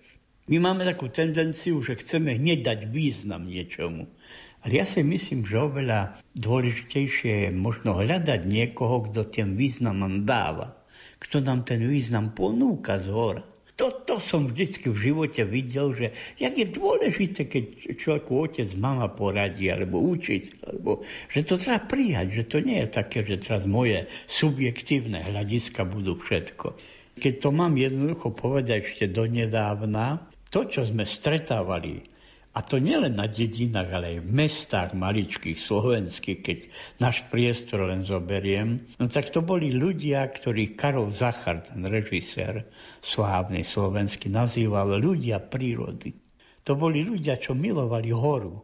My 0.52 0.60
máme 0.60 0.84
takú 0.84 1.08
tendenciu, 1.08 1.80
že 1.80 1.96
chceme 1.96 2.36
hneď 2.36 2.60
dať 2.60 2.80
význam 2.92 3.48
niečomu. 3.48 4.04
Ale 4.60 4.72
ja 4.76 4.84
si 4.84 5.00
myslím, 5.00 5.48
že 5.48 5.56
oveľa 5.56 6.20
dôležitejšie 6.36 7.48
je 7.48 7.50
možno 7.56 7.96
hľadať 7.96 8.44
niekoho, 8.44 9.08
kto 9.08 9.32
ten 9.32 9.56
význam 9.56 10.04
nám 10.04 10.28
dáva. 10.28 10.76
Kto 11.24 11.40
nám 11.40 11.64
ten 11.64 11.80
význam 11.88 12.36
ponúka 12.36 13.00
z 13.00 13.08
hora. 13.08 13.53
To, 13.74 13.90
to 13.90 14.22
som 14.22 14.46
vždycky 14.46 14.86
v 14.86 15.10
živote 15.10 15.42
videl, 15.42 15.90
že 15.98 16.06
jak 16.38 16.54
je 16.54 16.66
dôležité, 16.70 17.50
keď 17.50 17.64
človeku 17.98 18.32
otec, 18.46 18.70
mama 18.78 19.10
poradí, 19.10 19.66
alebo 19.66 19.98
učiť, 19.98 20.62
alebo 20.62 21.02
že 21.26 21.42
to 21.42 21.58
treba 21.58 21.82
prijať, 21.82 22.26
že 22.38 22.44
to 22.46 22.58
nie 22.62 22.78
je 22.86 22.88
také, 22.94 23.26
že 23.26 23.42
teraz 23.42 23.66
moje 23.66 24.06
subjektívne 24.30 25.26
hľadiska 25.26 25.82
budú 25.90 26.14
všetko. 26.14 26.78
Keď 27.18 27.34
to 27.42 27.48
mám 27.50 27.74
jednoducho 27.74 28.30
povedať 28.30 28.86
ešte 28.86 29.10
donedávna, 29.10 30.22
to, 30.54 30.70
čo 30.70 30.86
sme 30.86 31.02
stretávali 31.02 32.13
a 32.54 32.62
to 32.62 32.78
nielen 32.78 33.18
na 33.18 33.26
dedinách, 33.26 33.90
ale 33.90 34.06
aj 34.14 34.18
v 34.22 34.30
mestách 34.30 34.90
maličkých, 34.94 35.58
slovenských, 35.58 36.38
keď 36.38 36.58
náš 37.02 37.26
priestor 37.26 37.90
len 37.90 38.06
zoberiem. 38.06 38.86
No 39.02 39.10
tak 39.10 39.26
to 39.34 39.42
boli 39.42 39.74
ľudia, 39.74 40.22
ktorých 40.30 40.78
Karol 40.78 41.10
Zachar, 41.10 41.66
ten 41.66 41.82
režisér 41.82 42.62
slávny 43.02 43.66
slovenský, 43.66 44.30
nazýval 44.30 44.94
ľudia 45.02 45.42
prírody. 45.42 46.14
To 46.62 46.78
boli 46.78 47.02
ľudia, 47.02 47.42
čo 47.42 47.58
milovali 47.58 48.14
horu. 48.14 48.62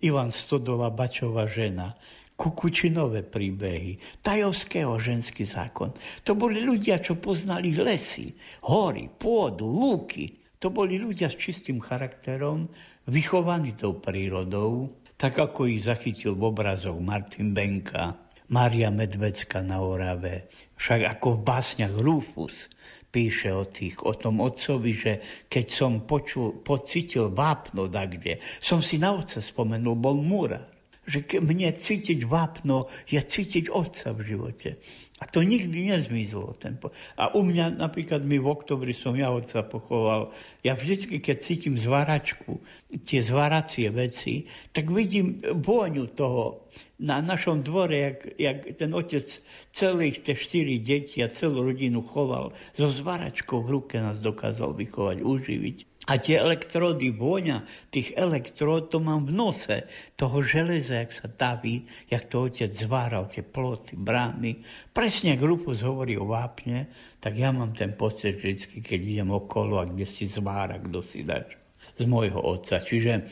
Ivan 0.00 0.32
Stodola, 0.32 0.88
Bačová 0.88 1.44
žena, 1.44 1.92
Kukučinové 2.38 3.26
príbehy, 3.26 4.22
Tajovského 4.22 4.94
ženský 4.96 5.42
zákon. 5.42 5.90
To 6.22 6.32
boli 6.38 6.62
ľudia, 6.62 7.02
čo 7.02 7.18
poznali 7.18 7.74
lesy, 7.74 8.30
hory, 8.64 9.10
pôdu, 9.10 9.66
lúky. 9.66 10.38
To 10.62 10.70
boli 10.70 11.02
ľudia 11.02 11.30
s 11.30 11.38
čistým 11.38 11.82
charakterom, 11.82 12.70
vychovaní 13.08 13.72
tou 13.74 13.96
prírodou, 13.96 14.92
tak 15.18 15.40
ako 15.40 15.66
ich 15.66 15.88
zachytil 15.88 16.38
v 16.38 16.52
obrazoch 16.54 17.00
Martin 17.00 17.50
Benka, 17.50 18.14
Mária 18.48 18.88
Medvecka 18.88 19.60
na 19.60 19.82
Orave, 19.82 20.48
však 20.78 21.18
ako 21.18 21.40
v 21.40 21.44
básniach 21.44 21.94
Rufus 21.96 22.70
píše 23.08 23.50
o, 23.52 23.64
tých, 23.66 24.04
o 24.04 24.12
tom 24.14 24.44
otcovi, 24.44 24.92
že 24.94 25.12
keď 25.48 25.66
som 25.66 25.92
počul, 26.04 26.60
pocitil 26.60 27.32
vápno 27.32 27.88
kde, 27.88 28.38
som 28.60 28.78
si 28.84 29.00
na 29.00 29.16
otca 29.16 29.40
spomenul, 29.40 29.96
bol 29.96 30.20
múra. 30.20 30.77
Že 31.08 31.24
mne 31.40 31.72
cítiť 31.72 32.28
vápno 32.28 32.92
je 33.08 33.16
cítiť 33.16 33.72
otca 33.72 34.12
v 34.12 34.20
živote. 34.36 34.76
A 35.18 35.26
to 35.26 35.42
nikdy 35.42 35.88
nezmizlo. 35.88 36.54
Ten 36.54 36.78
po... 36.78 36.94
A 37.16 37.34
u 37.34 37.42
mňa 37.42 37.80
napríklad 37.80 38.22
my 38.22 38.38
v 38.38 38.46
oktobri 38.46 38.94
som 38.94 39.16
ja 39.18 39.32
otca 39.32 39.66
pochoval. 39.66 40.30
Ja 40.62 40.78
vždycky, 40.78 41.18
keď 41.18 41.36
cítim 41.42 41.74
zvaračku, 41.74 42.62
tie 43.02 43.24
zvaracie 43.24 43.90
veci, 43.90 44.46
tak 44.70 44.92
vidím 44.92 45.42
vôňu 45.42 46.12
toho. 46.14 46.70
Na 47.02 47.18
našom 47.18 47.66
dvore, 47.66 47.98
jak, 47.98 48.18
jak 48.38 48.58
ten 48.78 48.90
otec 48.94 49.26
celých 49.74 50.22
tie 50.22 50.34
štyri 50.38 50.78
deti 50.78 51.24
a 51.24 51.32
celú 51.32 51.66
rodinu 51.66 52.04
choval, 52.04 52.54
so 52.78 52.90
zvaračkou 52.92 53.58
v 53.64 53.80
ruke 53.80 53.98
nás 53.98 54.22
dokázal 54.22 54.76
vychovať, 54.76 55.24
uživiť. 55.24 55.97
A 56.08 56.16
tie 56.16 56.40
elektródy, 56.40 57.12
vôňa 57.12 57.68
tých 57.92 58.16
elektród, 58.16 58.88
to 58.88 58.96
mám 58.96 59.28
v 59.28 59.36
nose. 59.36 59.84
Toho 60.16 60.40
železa, 60.40 61.04
jak 61.04 61.12
sa 61.12 61.28
daví, 61.28 61.84
jak 62.08 62.24
to 62.32 62.48
otec 62.48 62.72
zváral, 62.72 63.28
tie 63.28 63.44
ploty, 63.44 63.92
brány. 63.92 64.56
Presne 64.88 65.36
ak 65.36 65.44
Rufus 65.44 65.84
hovorí 65.84 66.16
o 66.16 66.24
vápne, 66.24 66.88
tak 67.20 67.36
ja 67.36 67.52
mám 67.52 67.76
ten 67.76 67.92
pocit 67.92 68.40
vždy, 68.40 68.80
keď 68.80 69.00
idem 69.04 69.28
okolo 69.28 69.84
a 69.84 69.84
kde 69.84 70.08
si 70.08 70.24
zvára, 70.24 70.80
kto 70.80 71.04
si 71.04 71.28
dáš 71.28 71.60
z 72.00 72.04
môjho 72.08 72.40
otca. 72.40 72.80
Čiže 72.80 73.28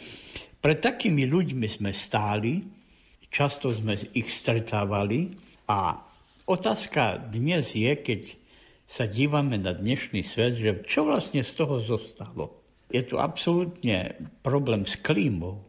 pred 0.60 0.76
takými 0.76 1.24
ľuďmi 1.24 1.66
sme 1.70 1.96
stáli, 1.96 2.60
často 3.32 3.72
sme 3.72 3.96
ich 4.12 4.28
stretávali 4.28 5.32
a 5.64 5.96
otázka 6.44 7.32
dnes 7.32 7.72
je, 7.72 7.92
keď 7.96 8.22
sa 8.84 9.08
dívame 9.08 9.56
na 9.56 9.72
dnešný 9.72 10.20
svet, 10.20 10.60
že 10.60 10.84
čo 10.84 11.08
vlastne 11.08 11.40
z 11.40 11.52
toho 11.56 11.80
zostalo. 11.80 12.65
Je 12.90 13.02
tu 13.02 13.18
absolútne 13.18 14.14
problém 14.46 14.86
s 14.86 14.94
klímou, 14.98 15.66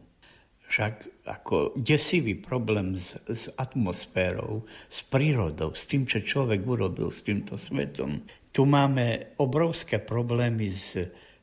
však 0.68 1.24
ako 1.24 1.74
desivý 1.76 2.36
problém 2.36 2.96
s, 2.96 3.16
s 3.28 3.48
atmosférou, 3.56 4.64
s 4.88 5.02
prírodou, 5.08 5.72
s 5.72 5.88
tým, 5.88 6.04
čo 6.04 6.20
človek 6.20 6.60
urobil 6.64 7.08
s 7.08 7.24
týmto 7.24 7.56
svetom. 7.56 8.22
Tu 8.52 8.62
máme 8.64 9.36
obrovské 9.40 10.00
problémy 10.00 10.72
s, 10.72 10.96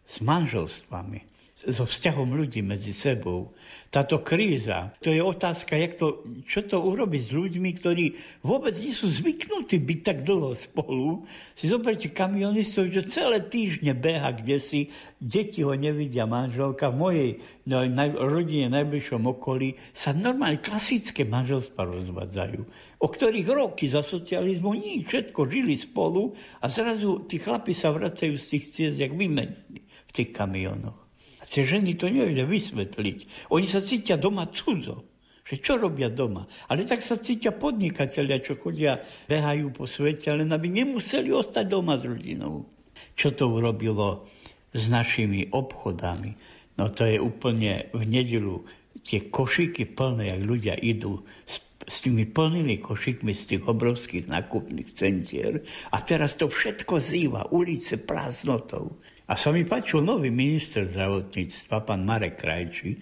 s 0.06 0.16
manželstvami 0.22 1.35
so 1.70 1.86
vzťahom 1.90 2.38
ľudí 2.38 2.62
medzi 2.62 2.94
sebou. 2.94 3.54
Táto 3.90 4.20
kríza, 4.20 4.92
to 5.00 5.08
je 5.08 5.24
otázka, 5.24 5.80
jak 5.80 5.96
to, 5.96 6.28
čo 6.44 6.68
to 6.68 6.84
urobiť 6.84 7.22
s 7.22 7.32
ľuďmi, 7.32 7.70
ktorí 7.80 8.06
vôbec 8.44 8.76
nie 8.76 8.92
sú 8.92 9.08
zvyknutí 9.08 9.80
byť 9.80 10.00
tak 10.04 10.18
dlho 10.28 10.52
spolu. 10.52 11.24
Si 11.56 11.72
zoberte 11.72 12.12
kamionistov, 12.12 12.92
že 12.92 13.08
celé 13.08 13.40
týždne 13.48 13.96
beha 13.96 14.36
kde 14.36 14.60
si, 14.60 14.92
deti 15.16 15.64
ho 15.64 15.72
nevidia, 15.72 16.28
manželka. 16.28 16.92
V 16.92 17.00
mojej 17.00 17.30
no, 17.72 17.88
naj, 17.88 18.20
rodine, 18.20 18.68
najbližšom 18.68 19.24
okolí 19.32 19.80
sa 19.96 20.12
normálne 20.12 20.60
klasické 20.60 21.24
manželstva 21.24 21.88
rozvádzajú, 21.88 22.62
o 23.00 23.08
ktorých 23.08 23.48
roky 23.48 23.88
za 23.88 24.04
socializmu 24.04 24.76
nič, 24.76 25.08
všetko 25.08 25.40
žili 25.48 25.80
spolu 25.80 26.36
a 26.60 26.68
zrazu 26.68 27.24
tí 27.24 27.40
chlapi 27.40 27.72
sa 27.72 27.96
vracajú 27.96 28.36
z 28.36 28.46
tých 28.52 28.66
ciest, 28.76 28.98
jak 29.00 29.16
vymenení 29.16 29.88
v 29.88 30.12
tých 30.12 30.36
kamionoch. 30.36 31.05
Tie 31.46 31.64
ženy 31.64 31.94
to 31.96 32.10
nevedia 32.10 32.44
vysvetliť. 32.44 33.50
Oni 33.54 33.70
sa 33.70 33.80
cítia 33.82 34.18
doma 34.18 34.50
cudzo. 34.50 35.16
Že 35.46 35.56
čo 35.62 35.74
robia 35.78 36.10
doma? 36.10 36.50
Ale 36.74 36.90
tak 36.90 37.06
sa 37.06 37.22
cítia 37.22 37.54
podnikatelia, 37.54 38.42
čo 38.42 38.58
chodia, 38.58 38.98
behajú 39.30 39.70
po 39.70 39.86
svete, 39.86 40.34
len 40.34 40.50
aby 40.50 40.74
nemuseli 40.74 41.30
ostať 41.30 41.66
doma 41.70 42.02
s 42.02 42.04
rodinou. 42.04 42.66
Čo 43.14 43.30
to 43.38 43.54
urobilo 43.54 44.26
s 44.74 44.90
našimi 44.90 45.54
obchodami? 45.54 46.34
No 46.82 46.90
to 46.90 47.06
je 47.06 47.22
úplne 47.22 47.94
v 47.94 48.04
nedelu 48.10 48.66
tie 49.06 49.30
košíky 49.30 49.94
plné, 49.94 50.34
jak 50.34 50.42
ľudia 50.42 50.76
idú 50.82 51.22
s, 51.46 51.62
s 51.86 52.02
tými 52.02 52.26
plnými 52.26 52.82
košíkmi 52.82 53.32
z 53.38 53.44
tých 53.56 53.64
obrovských 53.70 54.26
nákupných 54.26 54.90
centier. 54.98 55.62
A 55.94 56.02
teraz 56.02 56.34
to 56.42 56.50
všetko 56.50 56.98
zýva, 56.98 57.54
ulice 57.54 58.02
prázdnotou. 58.02 58.98
A 59.26 59.34
sa 59.34 59.50
mi 59.50 59.66
páčil 59.66 60.06
nový 60.06 60.30
minister 60.30 60.86
zdravotníctva, 60.86 61.82
pán 61.82 62.06
Marek 62.06 62.38
Krajčí, 62.38 62.94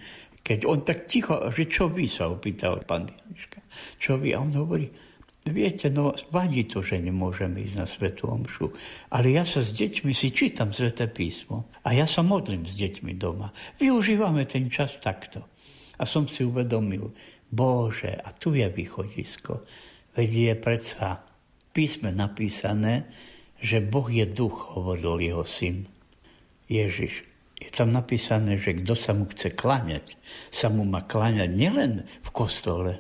keď 0.43 0.59
on 0.67 0.83
tak 0.83 1.07
ticho, 1.07 1.39
že 1.51 1.67
čo 1.71 1.87
vy 1.87 2.07
sa 2.07 2.27
opýtal 2.27 2.83
pán 2.83 3.07
Dianička, 3.07 3.63
čo 3.99 4.19
vy? 4.19 4.35
A 4.35 4.43
on 4.43 4.51
hovorí, 4.51 4.91
viete, 5.47 5.87
no 5.91 6.15
vadí 6.31 6.67
to, 6.67 6.83
že 6.83 6.99
nemôžeme 6.99 7.63
ísť 7.63 7.75
na 7.75 7.87
Svetu 7.87 8.27
Omšu, 8.27 8.67
ale 9.11 9.35
ja 9.35 9.47
sa 9.47 9.63
s 9.63 9.71
deťmi 9.75 10.11
si 10.11 10.35
čítam 10.35 10.71
Sveté 10.71 11.07
písmo 11.07 11.71
a 11.83 11.95
ja 11.95 12.03
sa 12.03 12.23
modlím 12.23 12.67
s 12.67 12.75
deťmi 12.75 13.15
doma. 13.15 13.51
Využívame 13.79 14.43
ten 14.47 14.67
čas 14.67 14.99
takto. 14.99 15.47
A 15.99 16.03
som 16.03 16.27
si 16.27 16.43
uvedomil, 16.43 17.11
Bože, 17.47 18.17
a 18.17 18.33
tu 18.35 18.51
je 18.57 18.65
východisko. 18.65 19.63
Veď 20.17 20.29
je 20.31 20.53
predsa 20.57 21.21
písme 21.71 22.09
napísané, 22.11 23.07
že 23.63 23.79
Boh 23.79 24.09
je 24.11 24.27
duch, 24.27 24.75
hovoril 24.75 25.23
jeho 25.23 25.45
syn. 25.47 25.92
Ježiš. 26.67 27.25
Je 27.63 27.69
tam 27.71 27.95
napísané, 27.95 28.59
že 28.59 28.75
kto 28.83 28.93
sa 28.97 29.15
mu 29.15 29.23
chce 29.31 29.55
kláňať, 29.55 30.19
sa 30.51 30.67
mu 30.67 30.83
má 30.83 30.99
kláňať 31.05 31.47
nielen 31.47 32.03
v 32.03 32.29
kostole, 32.35 32.99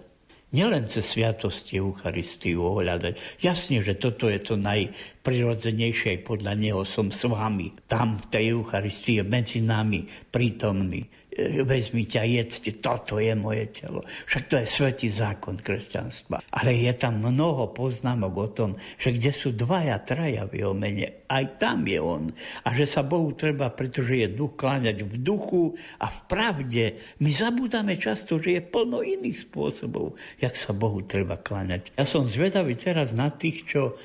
nielen 0.53 0.85
cez 0.87 1.03
sviatosti 1.03 1.81
Eucharistiu 1.81 2.63
ohľadať. 2.63 3.43
Jasne, 3.43 3.83
že 3.83 3.97
toto 3.97 4.29
je 4.29 4.39
to 4.39 4.55
najprirodzenejšie, 4.55 6.15
aj 6.15 6.19
podľa 6.23 6.53
neho 6.55 6.85
som 6.87 7.09
s 7.09 7.25
vami. 7.25 7.73
Tam 7.89 8.15
v 8.15 8.23
tej 8.29 8.45
Eucharistii 8.55 9.25
medzi 9.25 9.59
nami 9.59 10.05
prítomný 10.31 11.03
E, 11.33 11.65
vezmite 11.65 12.21
a 12.21 12.25
jedzte, 12.29 12.77
toto 12.77 13.17
je 13.17 13.33
moje 13.33 13.65
telo. 13.73 14.05
Však 14.29 14.43
to 14.53 14.55
je 14.61 14.67
svetý 14.69 15.09
zákon 15.09 15.57
kresťanstva. 15.57 16.45
Ale 16.53 16.77
je 16.77 16.93
tam 16.93 17.25
mnoho 17.25 17.73
poznámok 17.73 18.33
o 18.37 18.47
tom, 18.53 18.69
že 19.01 19.17
kde 19.17 19.33
sú 19.33 19.49
dvaja, 19.49 19.97
traja 20.05 20.45
v 20.45 20.61
jeho 20.61 20.77
mene, 20.77 21.25
aj 21.25 21.57
tam 21.57 21.89
je 21.89 21.97
on. 21.97 22.29
A 22.61 22.77
že 22.77 22.85
sa 22.85 23.01
Bohu 23.01 23.33
treba, 23.33 23.73
pretože 23.73 24.13
je 24.13 24.29
duch, 24.29 24.53
kláňať 24.53 25.09
v 25.09 25.13
duchu 25.17 25.73
a 25.97 26.13
v 26.13 26.19
pravde. 26.29 27.01
My 27.17 27.33
zabudáme 27.33 27.97
často, 27.97 28.37
že 28.37 28.61
je 28.61 28.61
plno 28.61 29.01
iných 29.01 29.49
spôsobov, 29.49 30.13
jak 30.37 30.53
sa 30.53 30.69
Bohu 30.69 31.01
treba 31.01 31.41
kláňať. 31.41 31.97
Ja 31.97 32.05
som 32.05 32.29
zvedavý 32.29 32.77
teraz 32.77 33.17
na 33.17 33.33
tých, 33.33 33.65
čo 33.65 33.97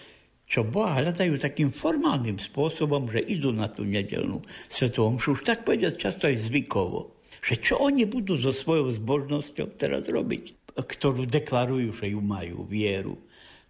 čo 0.48 0.64
Boha 0.64 0.96
hľadajú 0.96 1.36
takým 1.36 1.68
formálnym 1.68 2.40
spôsobom, 2.40 3.12
že 3.12 3.20
idú 3.20 3.52
na 3.52 3.68
tú 3.68 3.84
nedelnú 3.84 4.40
svetovú 4.72 5.20
už 5.20 5.44
tak 5.44 5.68
povediať 5.68 6.00
často 6.00 6.24
aj 6.24 6.40
zvykovo 6.40 7.17
že 7.42 7.58
čo 7.58 7.78
oni 7.78 8.04
budú 8.04 8.34
so 8.38 8.50
svojou 8.50 8.90
zbožnosťou 8.90 9.78
teraz 9.78 10.06
robiť, 10.06 10.74
ktorú 10.74 11.26
deklarujú, 11.26 11.90
že 11.98 12.12
ju 12.12 12.20
majú, 12.22 12.66
vieru. 12.66 13.18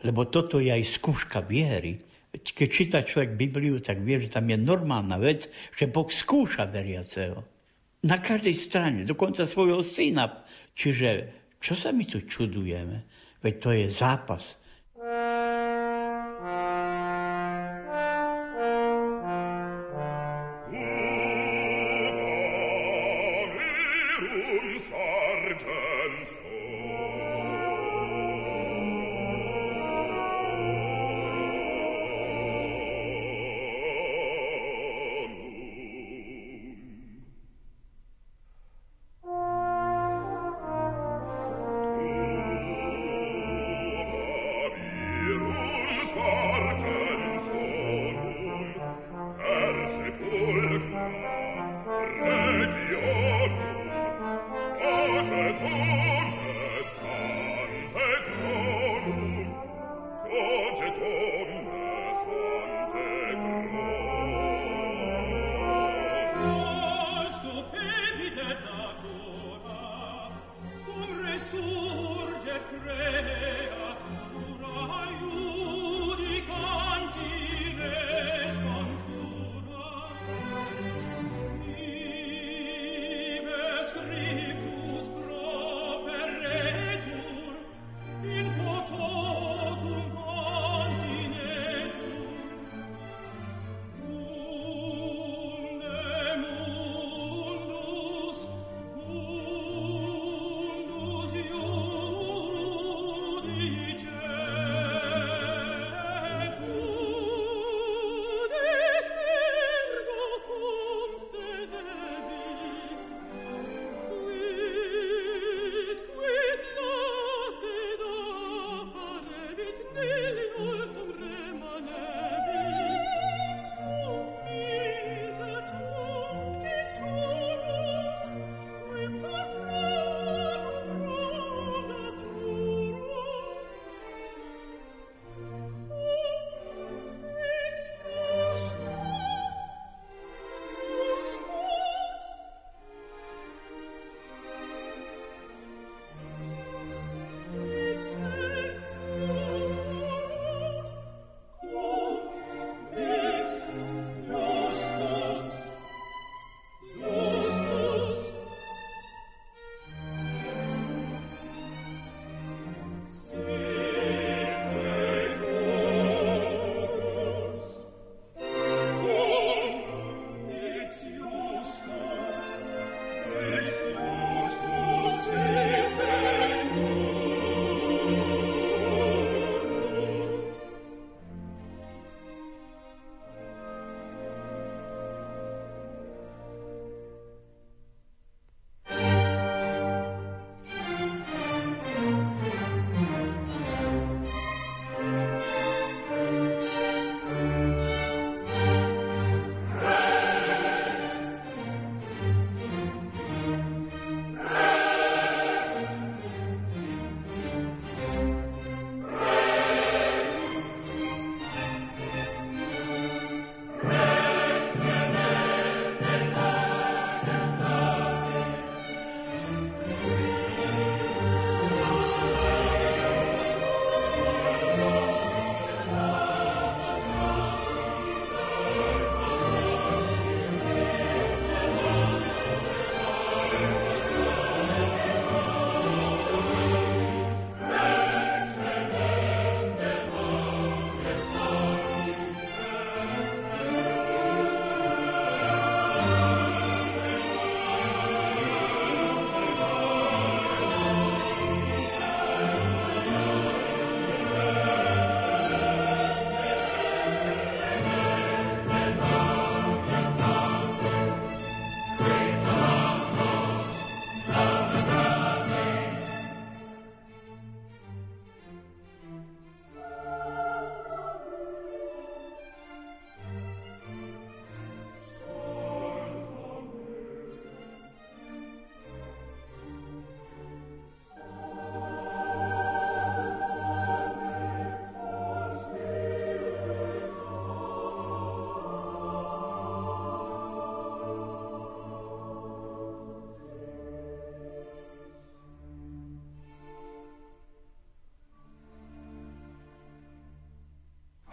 Lebo 0.04 0.28
toto 0.28 0.62
je 0.62 0.70
aj 0.70 0.85
skúška 0.98 1.42
viery. 1.42 1.98
Keď 2.31 2.68
číta 2.70 2.98
človek 3.02 3.35
Bibliu, 3.35 3.81
tak 3.83 4.04
vie, 4.04 4.20
že 4.22 4.31
tam 4.31 4.46
je 4.46 4.59
normálna 4.61 5.18
vec, 5.18 5.50
že 5.74 5.90
Boh 5.90 6.07
skúša 6.07 6.68
veriaceho. 6.68 7.42
Na 8.07 8.22
každej 8.22 8.54
strane, 8.54 9.00
dokonca 9.02 9.42
svojho 9.42 9.83
syna. 9.83 10.46
Čiže 10.78 11.09
čo 11.59 11.74
sa 11.74 11.90
my 11.90 12.07
tu 12.07 12.22
čudujeme? 12.22 13.02
Veď 13.42 13.54
to 13.59 13.70
je 13.74 13.87
zápas 13.90 14.59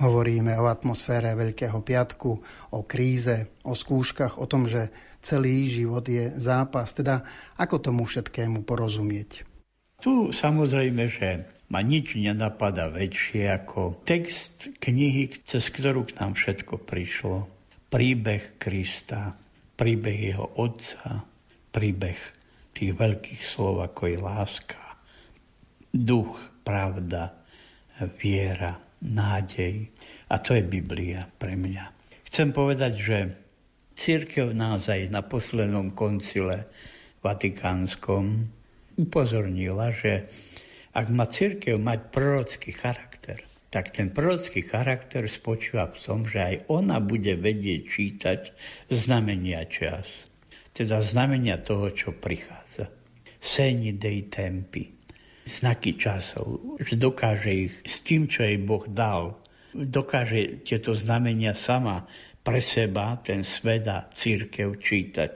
Hovoríme 0.05 0.53
o 0.61 0.69
atmosfére 0.69 1.33
Veľkého 1.33 1.81
piatku, 1.81 2.29
o 2.77 2.79
kríze, 2.85 3.57
o 3.65 3.73
skúškach, 3.73 4.37
o 4.37 4.45
tom, 4.45 4.69
že 4.69 4.93
celý 5.25 5.65
život 5.65 6.05
je 6.05 6.29
zápas. 6.37 6.85
Teda 6.93 7.25
ako 7.57 7.81
tomu 7.81 8.05
všetkému 8.05 8.61
porozumieť? 8.69 9.41
Tu 9.97 10.29
samozrejme, 10.29 11.09
že 11.09 11.49
ma 11.73 11.81
nič 11.81 12.21
nenapadá 12.21 12.85
väčšie 12.93 13.49
ako 13.49 14.05
text 14.05 14.69
knihy, 14.77 15.41
cez 15.41 15.73
ktorú 15.73 16.05
k 16.05 16.21
nám 16.21 16.37
všetko 16.37 16.85
prišlo. 16.85 17.49
Príbeh 17.89 18.61
Krista, 18.61 19.33
príbeh 19.73 20.37
jeho 20.37 20.53
otca, 20.61 21.25
príbeh 21.73 22.19
tých 22.77 22.93
veľkých 22.93 23.41
slov, 23.41 23.81
ako 23.89 24.01
je 24.13 24.17
láska, 24.21 24.83
duch, 25.89 26.37
pravda, 26.61 27.33
viera, 28.21 28.84
nádej. 29.05 29.93
A 30.33 30.41
to 30.41 30.57
je 30.57 30.65
Biblia 30.65 31.29
pre 31.37 31.53
mňa. 31.53 31.93
Chcem 32.25 32.49
povedať, 32.49 32.93
že 32.97 33.17
církev 33.93 34.51
naozaj 34.51 35.13
na 35.13 35.21
poslednom 35.21 35.93
koncile 35.93 36.65
vatikánskom 37.21 38.49
upozornila, 38.97 39.93
že 39.93 40.25
ak 40.95 41.05
má 41.13 41.29
církev 41.29 41.77
mať 41.77 41.99
prorocký 42.09 42.71
charakter, 42.73 43.45
tak 43.69 43.91
ten 43.91 44.09
prorocký 44.09 44.63
charakter 44.63 45.27
spočíva 45.27 45.91
v 45.91 45.97
tom, 45.99 46.23
že 46.23 46.39
aj 46.39 46.55
ona 46.71 47.03
bude 47.03 47.35
vedieť 47.35 47.81
čítať 47.91 48.41
znamenia 48.87 49.67
čas. 49.67 50.07
Teda 50.71 51.03
znamenia 51.03 51.59
toho, 51.59 51.91
čo 51.91 52.15
prichádza. 52.15 52.91
Seni 53.39 53.95
dei 53.95 54.27
tempi 54.31 54.94
znaky 55.45 55.95
časov, 55.95 56.77
že 56.81 56.97
dokáže 56.97 57.51
ich 57.53 57.73
s 57.85 58.01
tým, 58.01 58.25
čo 58.25 58.43
jej 58.43 58.57
Boh 58.57 58.83
dal, 58.89 59.37
dokáže 59.71 60.65
tieto 60.65 60.97
znamenia 60.97 61.53
sama 61.53 62.09
pre 62.41 62.61
seba, 62.61 63.17
ten 63.21 63.45
svet 63.45 63.85
a 63.89 64.09
církev 64.09 64.77
čítať. 64.77 65.33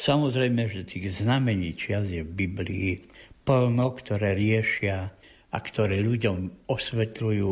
Samozrejme, 0.00 0.64
že 0.72 0.88
tých 0.88 1.20
znamení 1.20 1.76
čias 1.76 2.08
je 2.08 2.24
v 2.24 2.48
Biblii 2.48 2.96
plno, 3.44 3.92
ktoré 3.92 4.32
riešia 4.32 5.12
a 5.50 5.58
ktoré 5.60 6.00
ľuďom 6.00 6.68
osvetľujú 6.70 7.50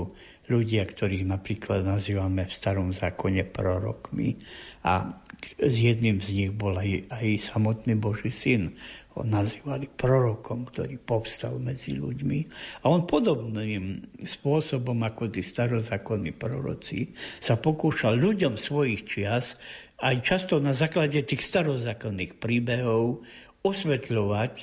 ľudia, 0.48 0.82
ktorých 0.88 1.28
napríklad 1.28 1.84
nazývame 1.84 2.48
v 2.48 2.52
starom 2.56 2.88
zákone 2.96 3.44
prorokmi. 3.52 4.40
A 4.88 5.20
s 5.44 5.74
jedným 5.74 6.18
z 6.18 6.28
nich 6.34 6.52
bol 6.52 6.74
aj, 6.74 7.08
aj 7.14 7.26
samotný 7.54 7.94
Boží 7.94 8.34
syn 8.34 8.74
ho 9.18 9.26
nazývali 9.26 9.90
prorokom, 9.90 10.70
ktorý 10.70 10.94
povstal 11.02 11.58
medzi 11.58 11.98
ľuďmi. 11.98 12.38
A 12.82 12.90
on 12.90 13.02
podobným 13.02 14.14
spôsobom 14.22 14.94
ako 15.02 15.34
tí 15.34 15.42
starozákonní 15.42 16.38
proroci 16.38 17.10
sa 17.42 17.58
pokúšal 17.58 18.14
ľuďom 18.14 18.54
svojich 18.54 19.02
čias 19.10 19.58
aj 19.98 20.16
často 20.22 20.62
na 20.62 20.70
základe 20.70 21.18
tých 21.26 21.42
starozákonných 21.42 22.38
príbehov 22.38 23.26
osvetľovať, 23.66 24.54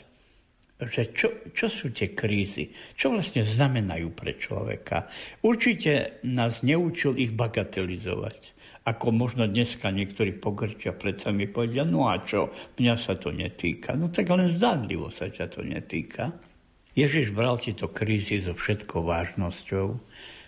že 0.75 1.03
čo, 1.11 1.51
čo 1.51 1.67
sú 1.67 1.91
tie 1.91 2.15
krízy, 2.15 2.71
čo 2.95 3.11
vlastne 3.11 3.43
znamenajú 3.43 4.11
pre 4.15 4.39
človeka. 4.39 5.07
Určite 5.43 6.23
nás 6.23 6.63
neučil 6.63 7.19
ich 7.19 7.35
bagatelizovať 7.35 8.54
ako 8.85 9.09
možno 9.09 9.49
dneska 9.49 9.89
niektorí 9.89 10.37
predsa 10.93 11.33
mi 11.33 11.49
povedia, 11.49 11.81
no 11.81 12.05
a 12.05 12.21
čo, 12.21 12.53
mňa 12.77 12.95
sa 13.01 13.17
to 13.17 13.33
netýka. 13.33 13.97
No 13.97 14.13
tak 14.13 14.29
len 14.29 14.53
zdánlivo 14.53 15.09
sa 15.09 15.25
ťa 15.25 15.45
to 15.49 15.65
netýka. 15.65 16.37
Ježiš 16.95 17.33
bral 17.35 17.59
tieto 17.59 17.91
krízy 17.91 18.39
so 18.39 18.55
všetkou 18.55 19.03
vážnosťou 19.03 19.99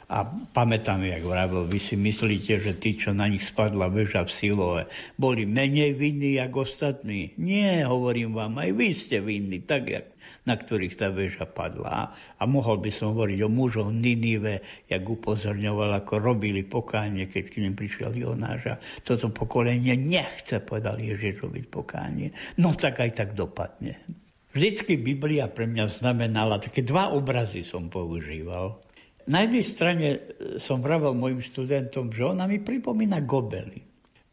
a 0.08 0.24
pamätám, 0.56 1.04
jak 1.04 1.20
vravil, 1.20 1.68
vy 1.68 1.80
si 1.84 2.00
myslíte, 2.00 2.64
že 2.64 2.80
tí, 2.80 2.96
čo 2.96 3.12
na 3.12 3.28
nich 3.28 3.44
spadla 3.44 3.92
väža 3.92 4.24
v 4.24 4.32
Silove, 4.32 4.84
boli 5.20 5.44
menej 5.44 6.00
vinní, 6.00 6.40
ako 6.40 6.64
ostatní. 6.64 7.36
Nie, 7.36 7.84
hovorím 7.84 8.32
vám, 8.32 8.56
aj 8.56 8.72
vy 8.72 8.88
ste 8.96 9.20
vinní, 9.20 9.68
tak, 9.68 9.92
jak, 9.92 10.08
na 10.48 10.56
ktorých 10.56 10.96
tá 10.96 11.12
väža 11.12 11.44
padla. 11.44 12.16
A 12.40 12.44
mohol 12.48 12.80
by 12.80 12.88
som 12.88 13.12
hovoriť 13.12 13.40
o 13.44 13.52
mužoch 13.52 13.92
Ninive, 13.92 14.64
jak 14.88 15.04
upozorňoval, 15.04 16.00
ako 16.00 16.24
robili 16.24 16.64
pokánie, 16.64 17.28
keď 17.28 17.44
k 17.52 17.68
ním 17.68 17.76
prišiel 17.76 18.16
Jonáš. 18.16 18.80
Toto 19.04 19.28
pokolenie 19.28 20.00
nechce, 20.00 20.64
povedal 20.64 21.04
Ježiš, 21.04 21.44
robiť 21.44 21.68
pokánie. 21.68 22.32
No 22.64 22.72
tak 22.80 23.04
aj 23.04 23.12
tak 23.12 23.30
dopadne. 23.36 24.00
Vždycky 24.56 24.96
Biblia 24.96 25.52
pre 25.52 25.68
mňa 25.68 26.00
znamenala, 26.00 26.64
také 26.64 26.80
dva 26.80 27.12
obrazy 27.12 27.68
som 27.68 27.92
používal 27.92 28.87
na 29.28 29.44
jednej 29.44 29.66
strane 29.68 30.08
e, 30.08 30.20
som 30.58 30.80
vravel 30.80 31.14
mojim 31.14 31.44
študentom, 31.44 32.10
že 32.10 32.24
ona 32.24 32.48
mi 32.48 32.64
pripomína 32.64 33.22
gobely, 33.28 33.84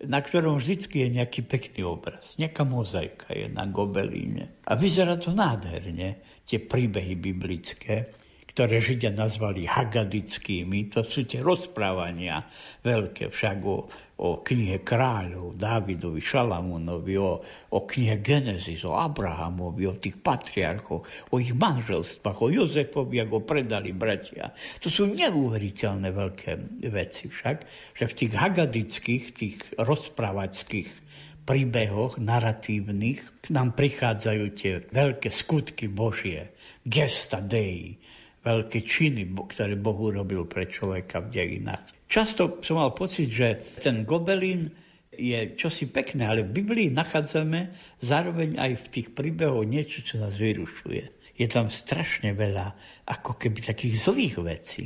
na 0.07 0.23
ktorom 0.23 0.59
vždy 0.59 0.87
je 0.87 1.09
nejaký 1.21 1.45
pekný 1.45 1.83
obraz. 1.83 2.39
Nejaká 2.39 2.63
mozaika 2.63 3.35
je 3.35 3.51
na 3.51 3.67
gobelíne. 3.67 4.63
A 4.67 4.79
vyzerá 4.79 5.19
to 5.19 5.35
nádherne, 5.35 6.43
tie 6.45 6.61
príbehy 6.61 7.19
biblické 7.19 8.24
ktoré 8.55 8.79
Židia 8.79 9.11
nazvali 9.11 9.67
hagadickými. 9.67 10.95
To 10.95 11.03
sú 11.03 11.27
tie 11.27 11.43
rozprávania 11.43 12.47
veľké 12.87 13.27
však 13.35 13.59
o, 13.67 13.91
o 14.23 14.29
knihe 14.47 14.79
kráľov, 14.87 15.59
Dávidovi, 15.59 16.23
Šalamúnovi, 16.23 17.19
o, 17.19 17.43
o 17.75 17.79
knihe 17.83 18.23
Genesis, 18.23 18.87
o 18.87 18.95
Abrahamovi, 18.95 19.91
o 19.91 19.99
tých 19.99 20.23
patriarchoch, 20.23 21.03
o 21.03 21.35
ich 21.43 21.51
manželstvách, 21.51 22.39
o 22.39 22.49
Jozefovi, 22.55 23.27
ako 23.27 23.43
predali 23.43 23.91
bratia. 23.91 24.55
To 24.79 24.87
sú 24.87 25.11
neuveriteľné 25.11 26.15
veľké 26.15 26.51
veci 26.95 27.27
však, 27.27 27.57
že 27.99 28.05
v 28.07 28.17
tých 28.23 28.33
hagadických, 28.39 29.25
tých 29.35 29.57
rozprávackých 29.83 31.03
príbehoch 31.43 32.23
naratívnych 32.23 33.21
k 33.43 33.47
nám 33.51 33.75
prichádzajú 33.75 34.45
tie 34.55 34.87
veľké 34.95 35.29
skutky 35.29 35.91
Božie, 35.91 36.55
gesta 36.87 37.43
Dei, 37.43 37.99
veľké 38.45 38.85
činy, 38.85 39.33
ktoré 39.33 39.75
Boh 39.81 39.97
urobil 39.97 40.45
pre 40.45 40.69
človeka 40.69 41.25
v 41.25 41.33
dejinách. 41.33 42.05
Často 42.05 42.61
som 42.61 42.79
mal 42.79 42.93
pocit, 42.93 43.33
že 43.33 43.59
ten 43.81 44.05
gobelín 44.05 44.69
je 45.15 45.57
čosi 45.57 45.89
pekné, 45.89 46.29
ale 46.29 46.45
v 46.45 46.63
Biblii 46.63 46.89
nachádzame 46.93 47.73
zároveň 48.05 48.61
aj 48.61 48.73
v 48.85 48.87
tých 48.93 49.09
príbehoch 49.17 49.65
niečo, 49.65 50.05
čo 50.05 50.21
nás 50.21 50.37
vyrušuje. 50.37 51.35
Je 51.35 51.47
tam 51.51 51.67
strašne 51.67 52.37
veľa 52.37 52.67
ako 53.11 53.41
keby 53.41 53.59
takých 53.75 53.95
zlých 53.99 54.37
vecí. 54.39 54.85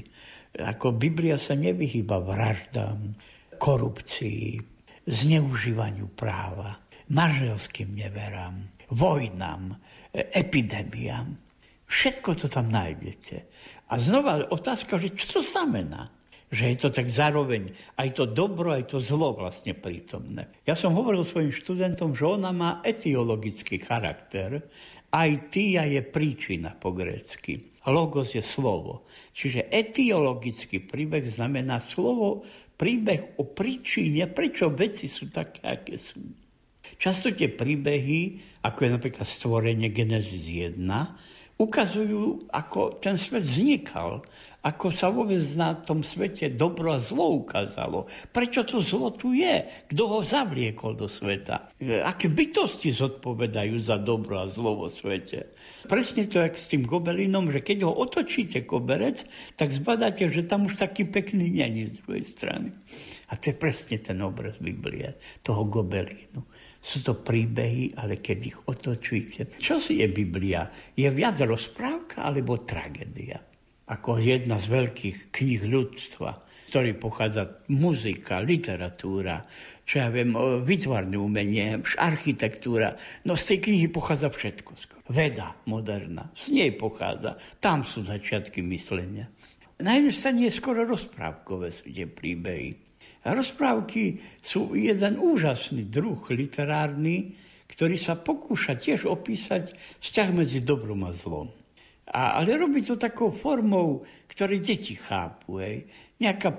Ako 0.56 0.96
Biblia 0.96 1.36
sa 1.36 1.52
nevyhýba 1.52 2.24
vraždám, 2.24 3.12
korupcii, 3.60 4.56
zneužívaniu 5.04 6.08
práva, 6.16 6.78
manželským 7.12 7.92
neverám, 7.92 8.64
vojnám, 8.92 9.76
epidémiám. 10.14 11.47
Všetko 11.88 12.37
to 12.37 12.46
tam 12.53 12.68
nájdete. 12.68 13.48
A 13.88 13.96
znova 13.96 14.44
otázka, 14.53 15.01
že 15.01 15.16
čo 15.16 15.40
to 15.40 15.42
znamená? 15.42 16.12
Že 16.48 16.64
je 16.72 16.77
to 16.81 16.88
tak 16.92 17.09
zároveň 17.09 17.72
aj 17.96 18.09
to 18.16 18.24
dobro, 18.29 18.72
aj 18.72 18.92
to 18.92 19.01
zlo 19.01 19.37
vlastne 19.37 19.72
prítomné. 19.72 20.48
Ja 20.68 20.77
som 20.77 20.96
hovoril 20.96 21.24
svojim 21.24 21.53
študentom, 21.53 22.12
že 22.12 22.24
ona 22.29 22.53
má 22.53 22.81
etiologický 22.85 23.81
charakter, 23.81 24.64
aj 25.09 25.48
tia 25.48 25.88
je 25.88 26.05
príčina 26.05 26.77
po 26.77 26.92
grécky. 26.92 27.72
Logos 27.88 28.37
je 28.37 28.44
slovo. 28.44 29.09
Čiže 29.33 29.72
etiologický 29.72 30.85
príbeh 30.85 31.24
znamená 31.24 31.81
slovo, 31.81 32.44
príbeh 32.77 33.40
o 33.40 33.48
príčine, 33.48 34.29
prečo 34.29 34.68
veci 34.68 35.09
sú 35.09 35.33
také, 35.33 35.64
aké 35.64 35.96
sú. 35.96 36.20
Často 37.01 37.33
tie 37.33 37.48
príbehy, 37.48 38.40
ako 38.64 38.79
je 38.85 38.90
napríklad 38.92 39.24
stvorenie 39.24 39.88
Genesis 39.88 40.44
1, 40.44 40.77
ukazujú, 41.58 42.48
ako 42.54 43.02
ten 43.02 43.18
svet 43.18 43.42
vznikal, 43.42 44.22
ako 44.58 44.90
sa 44.90 45.06
vôbec 45.06 45.38
na 45.54 45.70
tom 45.74 46.02
svete 46.02 46.50
dobro 46.50 46.90
a 46.90 46.98
zlo 46.98 47.30
ukázalo. 47.30 48.10
Prečo 48.34 48.66
to 48.66 48.82
zlo 48.82 49.14
tu 49.14 49.30
je? 49.30 49.62
Kto 49.86 50.02
ho 50.10 50.18
zavliekol 50.26 50.98
do 50.98 51.06
sveta? 51.06 51.70
Aké 52.02 52.26
bytosti 52.26 52.90
zodpovedajú 52.90 53.78
za 53.78 54.02
dobro 54.02 54.42
a 54.42 54.50
zlo 54.50 54.74
vo 54.74 54.88
svete? 54.90 55.54
Presne 55.86 56.26
to, 56.26 56.42
jak 56.42 56.58
s 56.58 56.74
tým 56.74 56.82
gobelinom, 56.84 57.54
že 57.54 57.62
keď 57.62 57.86
ho 57.86 57.92
otočíte 58.02 58.66
koberec, 58.66 59.24
tak 59.54 59.70
zbadáte, 59.70 60.26
že 60.26 60.42
tam 60.42 60.66
už 60.66 60.74
taký 60.74 61.06
pekný 61.06 61.54
není 61.54 61.86
z 61.88 62.02
druhej 62.02 62.26
strany. 62.26 62.74
A 63.30 63.38
to 63.38 63.54
je 63.54 63.56
presne 63.56 64.02
ten 64.02 64.18
obraz 64.20 64.59
Biblie, 64.59 65.14
toho 65.46 65.70
gobelínu. 65.70 66.42
Sú 66.79 67.03
to 67.03 67.18
príbehy, 67.18 67.99
ale 67.99 68.22
keď 68.22 68.39
ich 68.47 68.59
otočíte. 68.64 69.59
Čo 69.59 69.83
si 69.83 70.01
je 70.01 70.07
Biblia? 70.09 70.70
Je 70.95 71.11
viac 71.11 71.37
rozprávka 71.43 72.22
alebo 72.24 72.62
tragédia? 72.62 73.43
Ako 73.89 74.20
jedna 74.20 74.61
z 74.61 74.66
veľkých 74.68 75.18
kníh 75.33 75.64
ľudstva, 75.64 76.45
ktorý 76.68 76.93
pochádza 77.01 77.64
muzika, 77.72 78.45
literatúra, 78.45 79.41
čo 79.89 80.05
ja 80.05 80.12
viem, 80.12 80.37
výtvarné 80.61 81.16
umenie, 81.16 81.81
architektúra. 81.97 82.93
No 83.24 83.41
z 83.41 83.57
tej 83.57 83.59
knihy 83.64 83.87
pochádza 83.89 84.29
všetko. 84.29 84.70
Skoro. 84.76 85.01
Veda 85.09 85.57
moderná, 85.64 86.29
z 86.37 86.53
nej 86.53 86.76
pochádza. 86.76 87.41
Tam 87.57 87.81
sú 87.81 88.05
začiatky 88.05 88.61
myslenia. 88.68 89.33
na 89.81 89.97
jednej 89.97 90.12
strane 90.12 90.41
je 90.45 90.53
skoro 90.53 90.85
rozprávkové 90.85 91.72
sú 91.72 91.89
tie 91.89 92.05
príbehy. 92.05 92.88
Rozprávky 93.26 94.20
sú 94.38 94.78
jeden 94.78 95.18
úžasný 95.18 95.86
druh 95.90 96.18
literárny, 96.30 97.34
ktorý 97.68 97.96
sa 98.00 98.16
pokúša 98.16 98.78
tiež 98.78 99.04
opísať 99.04 99.76
vzťah 100.00 100.28
medzi 100.32 100.64
dobrom 100.64 101.04
a 101.04 101.12
zlom. 101.12 101.52
A, 102.08 102.40
ale 102.40 102.56
robí 102.56 102.80
to 102.80 102.96
takou 102.96 103.28
formou, 103.28 104.00
ktoré 104.32 104.56
deti 104.64 104.96
chápu. 104.96 105.60
Hej. 105.60 105.84
Nejaká 106.18 106.56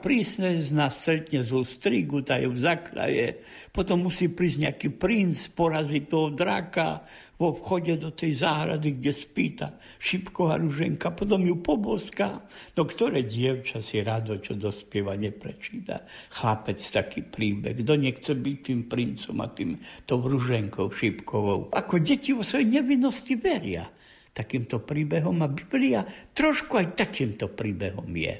z 0.62 0.72
nás 0.72 0.93
stretne 1.01 1.41
zlú 1.41 1.66
strigu, 1.66 2.22
tá 2.22 2.38
ju 2.38 2.53
zakraje, 2.53 3.41
potom 3.74 4.07
musí 4.07 4.30
prísť 4.30 4.57
nejaký 4.70 4.89
princ, 4.95 5.51
poraziť 5.51 6.03
toho 6.05 6.30
draka, 6.32 7.03
vo 7.40 7.56
vchode 7.56 7.96
do 7.96 8.12
tej 8.12 8.44
záhrady, 8.44 9.00
kde 9.00 9.12
spíta 9.16 9.68
šipková 10.04 10.60
ruženka, 10.60 11.16
potom 11.16 11.40
ju 11.48 11.56
poboská. 11.64 12.44
No 12.76 12.84
ktoré 12.84 13.24
dievča 13.24 13.80
si 13.80 14.04
rado, 14.04 14.36
čo 14.44 14.60
dospieva, 14.60 15.16
neprečíta. 15.16 16.04
Chlapec 16.36 16.76
taký 16.76 17.24
príbeh. 17.24 17.80
Kto 17.80 17.96
nechce 17.96 18.36
byť 18.36 18.58
tým 18.60 18.82
princom 18.92 19.36
a 19.40 19.48
tým 19.48 19.80
tou 20.04 20.20
ruženkou 20.20 20.92
šipkovou. 20.92 21.72
Ako 21.72 22.04
deti 22.04 22.36
vo 22.36 22.44
svojej 22.44 22.84
nevinnosti 22.84 23.40
veria 23.40 23.88
takýmto 24.36 24.84
príbehom 24.84 25.40
a 25.40 25.48
Biblia 25.48 26.04
trošku 26.36 26.76
aj 26.76 27.00
takýmto 27.00 27.50
príbehom 27.52 28.08
je. 28.14 28.36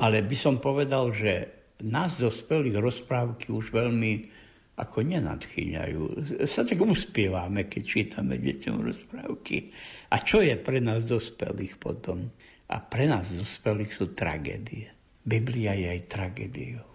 Ale 0.00 0.22
by 0.22 0.36
som 0.38 0.62
povedal, 0.62 1.10
že 1.10 1.56
nás 1.84 2.16
dospelých 2.16 2.80
rozprávky 2.80 3.52
už 3.52 3.74
veľmi 3.74 4.35
ako 4.76 4.98
nenadchýňajú. 5.08 6.02
Sa 6.44 6.60
tak 6.60 6.80
uspievame, 6.84 7.64
keď 7.64 7.82
čítame 7.82 8.36
deťom 8.36 8.76
rozprávky. 8.84 9.72
A 10.12 10.20
čo 10.20 10.44
je 10.44 10.52
pre 10.60 10.84
nás 10.84 11.08
dospelých 11.08 11.80
potom? 11.80 12.28
A 12.68 12.76
pre 12.84 13.08
nás 13.08 13.32
dospelých 13.32 13.92
sú 13.96 14.12
tragédie. 14.12 14.92
Biblia 15.24 15.72
je 15.74 15.86
aj 15.96 16.00
tragédiou. 16.06 16.86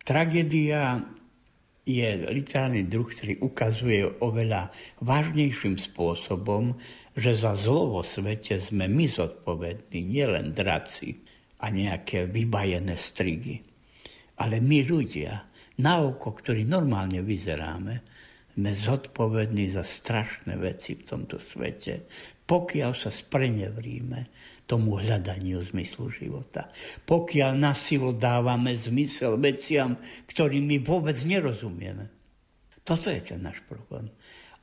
Tragédia 0.00 1.02
je 1.86 2.08
literárny 2.26 2.82
druh, 2.82 3.06
ktorý 3.06 3.38
ukazuje 3.46 4.02
oveľa 4.18 4.74
vážnejším 4.98 5.78
spôsobom, 5.78 6.74
že 7.14 7.32
za 7.38 7.54
zlo 7.54 7.94
vo 7.94 8.02
svete 8.02 8.58
sme 8.58 8.90
my 8.90 9.06
zodpovední, 9.06 10.02
nielen 10.02 10.50
draci 10.50 11.14
a 11.62 11.70
nejaké 11.70 12.26
vybajené 12.26 12.98
strigy, 12.98 13.62
ale 14.42 14.60
my 14.60 14.78
ľudia, 14.82 15.46
na 15.80 16.00
oko, 16.00 16.32
ktorý 16.32 16.64
normálne 16.64 17.20
vyzeráme, 17.20 17.94
sme 18.56 18.72
zodpovední 18.72 19.76
za 19.76 19.84
strašné 19.84 20.56
veci 20.56 20.96
v 20.96 21.04
tomto 21.04 21.36
svete, 21.36 22.08
pokiaľ 22.48 22.92
sa 22.96 23.12
sprenevríme 23.12 24.20
tomu 24.64 24.98
hľadaniu 24.98 25.60
zmyslu 25.60 26.08
života. 26.10 26.72
Pokiaľ 27.04 27.52
na 27.54 27.76
silu 27.76 28.16
dávame 28.16 28.72
zmysel 28.72 29.36
veciam, 29.36 30.00
ktorým 30.26 30.64
my 30.64 30.78
vôbec 30.80 31.14
nerozumieme. 31.22 32.08
Toto 32.82 33.12
je 33.12 33.20
ten 33.20 33.44
náš 33.44 33.60
problém. 33.68 34.08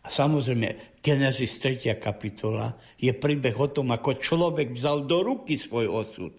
A 0.03 0.11
samozrejme, 0.11 0.99
Genesis 0.99 1.55
3. 1.63 1.95
kapitola 1.95 2.75
je 2.99 3.15
príbeh 3.15 3.55
o 3.55 3.67
tom, 3.71 3.95
ako 3.95 4.19
človek 4.19 4.75
vzal 4.75 5.07
do 5.07 5.23
ruky 5.23 5.55
svoj 5.55 5.87
osud 5.87 6.33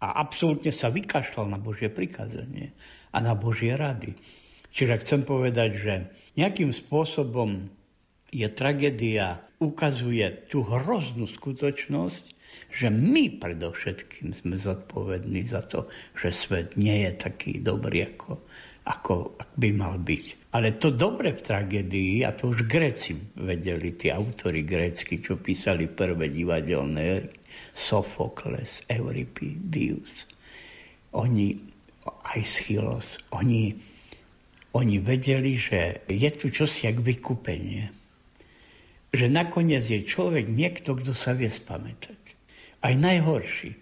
a 0.00 0.20
absolútne 0.24 0.72
sa 0.72 0.88
vykašľal 0.88 1.52
na 1.52 1.60
Božie 1.60 1.92
prikázanie 1.92 2.72
a 3.14 3.18
na 3.22 3.38
Božie 3.38 3.78
rady. 3.78 4.18
Čiže 4.74 5.06
chcem 5.06 5.22
povedať, 5.22 5.70
že 5.78 5.94
nejakým 6.34 6.74
spôsobom 6.74 7.70
je 8.34 8.50
tragédia, 8.50 9.46
ukazuje 9.62 10.50
tú 10.50 10.66
hroznú 10.66 11.30
skutočnosť, 11.30 12.34
že 12.74 12.90
my 12.90 13.38
predovšetkým 13.38 14.34
sme 14.34 14.58
zodpovední 14.58 15.46
za 15.46 15.62
to, 15.62 15.86
že 16.18 16.34
svet 16.34 16.74
nie 16.74 17.06
je 17.06 17.12
taký 17.14 17.62
dobrý, 17.62 18.10
ako, 18.10 18.42
ako 18.82 19.38
by 19.54 19.70
mal 19.70 19.94
byť. 20.02 20.50
Ale 20.50 20.74
to 20.74 20.90
dobre 20.90 21.38
v 21.38 21.44
tragédii, 21.46 22.26
a 22.26 22.34
to 22.34 22.50
už 22.50 22.66
Gréci 22.66 23.14
vedeli, 23.38 23.94
tí 23.94 24.10
autory 24.10 24.66
grécky, 24.66 25.22
čo 25.22 25.38
písali 25.38 25.86
prvé 25.86 26.34
divadelné 26.34 27.02
hry, 27.22 27.30
Sofokles, 27.70 28.82
Euripidius, 28.90 30.26
oni 31.14 31.73
aj 32.04 32.40
Schylos, 32.44 33.18
oni, 33.32 33.74
oni 34.76 34.96
vedeli, 35.00 35.56
že 35.56 36.04
je 36.08 36.30
tu 36.34 36.52
čosi 36.52 36.90
jak 36.90 37.00
vykúpenie. 37.00 37.90
Že 39.14 39.26
nakoniec 39.30 39.86
je 39.86 40.02
človek 40.02 40.50
niekto, 40.50 40.98
kto 40.98 41.14
sa 41.14 41.32
vie 41.32 41.46
spamätať. 41.46 42.20
Aj 42.82 42.92
najhorší 42.98 43.78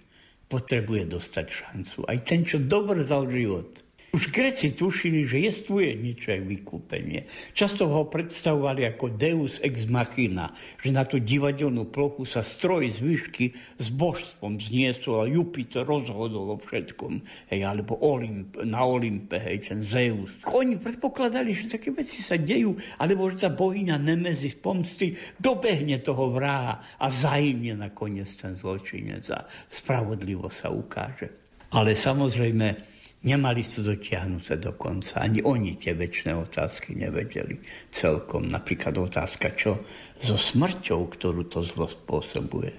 potrebuje 0.53 1.09
dostať 1.09 1.47
šancu. 1.49 1.99
Aj 2.05 2.19
ten, 2.21 2.45
čo 2.45 2.61
dobre 2.61 3.01
zal 3.01 3.25
život, 3.27 3.81
už 4.13 4.29
Greci 4.29 4.77
tušili, 4.77 5.25
že 5.25 5.41
jestvuje 5.41 5.97
niečo 5.97 6.37
aj 6.37 6.45
vykúpenie. 6.45 7.25
Často 7.57 7.89
ho 7.89 8.05
predstavovali 8.05 8.85
ako 8.85 9.17
deus 9.17 9.57
ex 9.65 9.89
machina, 9.89 10.53
že 10.85 10.93
na 10.93 11.09
tú 11.09 11.17
divadelnú 11.17 11.89
plochu 11.89 12.29
sa 12.29 12.45
stroj 12.45 12.93
z 12.93 13.01
výšky 13.01 13.45
s 13.81 13.89
božstvom 13.89 14.61
zniesol 14.61 15.25
a 15.25 15.31
Jupiter 15.33 15.89
rozhodol 15.89 16.53
o 16.53 16.61
všetkom. 16.61 17.25
Hej, 17.49 17.65
alebo 17.65 17.97
Olymp, 18.05 18.61
na 18.61 18.85
Olympe, 18.85 19.41
hej, 19.41 19.65
ten 19.65 19.81
Zeus. 19.81 20.45
Oni 20.45 20.77
predpokladali, 20.77 21.57
že 21.57 21.81
také 21.81 21.89
veci 21.89 22.21
sa 22.21 22.37
dejú, 22.37 22.77
alebo 23.01 23.33
že 23.33 23.49
sa 23.49 23.51
bohyňa 23.51 23.97
Nemezis 23.97 24.61
pomsty 24.61 25.17
dobehne 25.41 26.05
toho 26.05 26.29
vraha 26.29 27.01
a 27.01 27.09
zahynie 27.09 27.73
nakoniec 27.73 28.29
ten 28.37 28.53
zločinec 28.53 29.25
a 29.33 29.49
spravodlivo 29.73 30.53
sa 30.53 30.69
ukáže. 30.69 31.33
Ale 31.73 31.97
samozrejme, 31.97 32.92
Nemali 33.23 33.63
sú 33.63 33.87
dotiahnuté 33.87 34.59
do 34.59 34.75
konca. 34.75 35.23
Ani 35.23 35.39
oni 35.47 35.79
tie 35.79 35.95
väčšie 35.95 36.35
otázky 36.35 36.99
nevedeli 36.99 37.55
celkom. 37.95 38.51
Napríklad 38.51 38.99
otázka, 38.99 39.55
čo 39.55 39.79
so 40.19 40.35
smrťou, 40.35 41.07
ktorú 41.07 41.47
to 41.47 41.63
zlo 41.63 41.87
spôsobuje. 41.87 42.75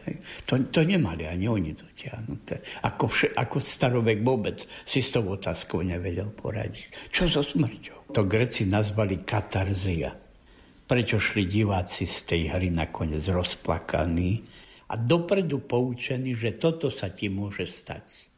To, 0.52 0.60
to 0.68 0.84
nemali 0.84 1.24
ani 1.24 1.48
oni 1.48 1.72
dotiahnuté. 1.72 2.60
Ako, 2.84 3.08
vše, 3.08 3.32
ako 3.32 3.56
starovek 3.64 4.20
vôbec 4.20 4.68
si 4.84 5.00
s 5.00 5.16
tou 5.16 5.32
otázkou 5.32 5.80
nevedel 5.80 6.28
poradiť. 6.28 7.08
Čo 7.08 7.32
so 7.32 7.40
smrťou? 7.40 8.12
To 8.12 8.28
Greci 8.28 8.68
nazvali 8.68 9.24
katarzia. 9.24 10.12
Prečo 10.84 11.24
šli 11.24 11.48
diváci 11.48 12.04
z 12.04 12.20
tej 12.28 12.42
hry 12.52 12.68
nakoniec 12.68 13.24
rozplakaní 13.32 14.44
a 14.92 15.00
dopredu 15.00 15.64
poučení, 15.64 16.36
že 16.36 16.60
toto 16.60 16.92
sa 16.92 17.08
ti 17.08 17.32
môže 17.32 17.64
stať 17.64 18.33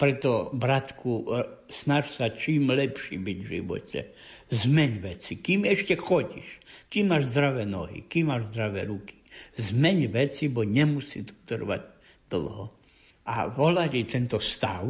preto, 0.00 0.48
bratku, 0.56 1.28
e, 1.28 1.44
snaž 1.68 2.16
sa 2.16 2.32
čím 2.32 2.72
lepší 2.72 3.20
byť 3.20 3.38
v 3.44 3.50
živote. 3.60 4.00
Zmeň 4.48 4.90
veci. 5.04 5.36
Kým 5.36 5.68
ešte 5.68 5.94
chodíš, 6.00 6.48
kým 6.88 7.12
máš 7.12 7.36
zdravé 7.36 7.68
nohy, 7.68 8.08
kým 8.08 8.32
máš 8.32 8.48
zdravé 8.48 8.88
ruky. 8.88 9.20
Zmeň 9.60 10.08
veci, 10.08 10.48
bo 10.48 10.64
nemusí 10.64 11.22
to 11.22 11.36
trvať 11.44 11.84
dlho. 12.32 12.72
A 13.28 13.46
volali 13.52 14.02
tento 14.08 14.40
stav 14.40 14.88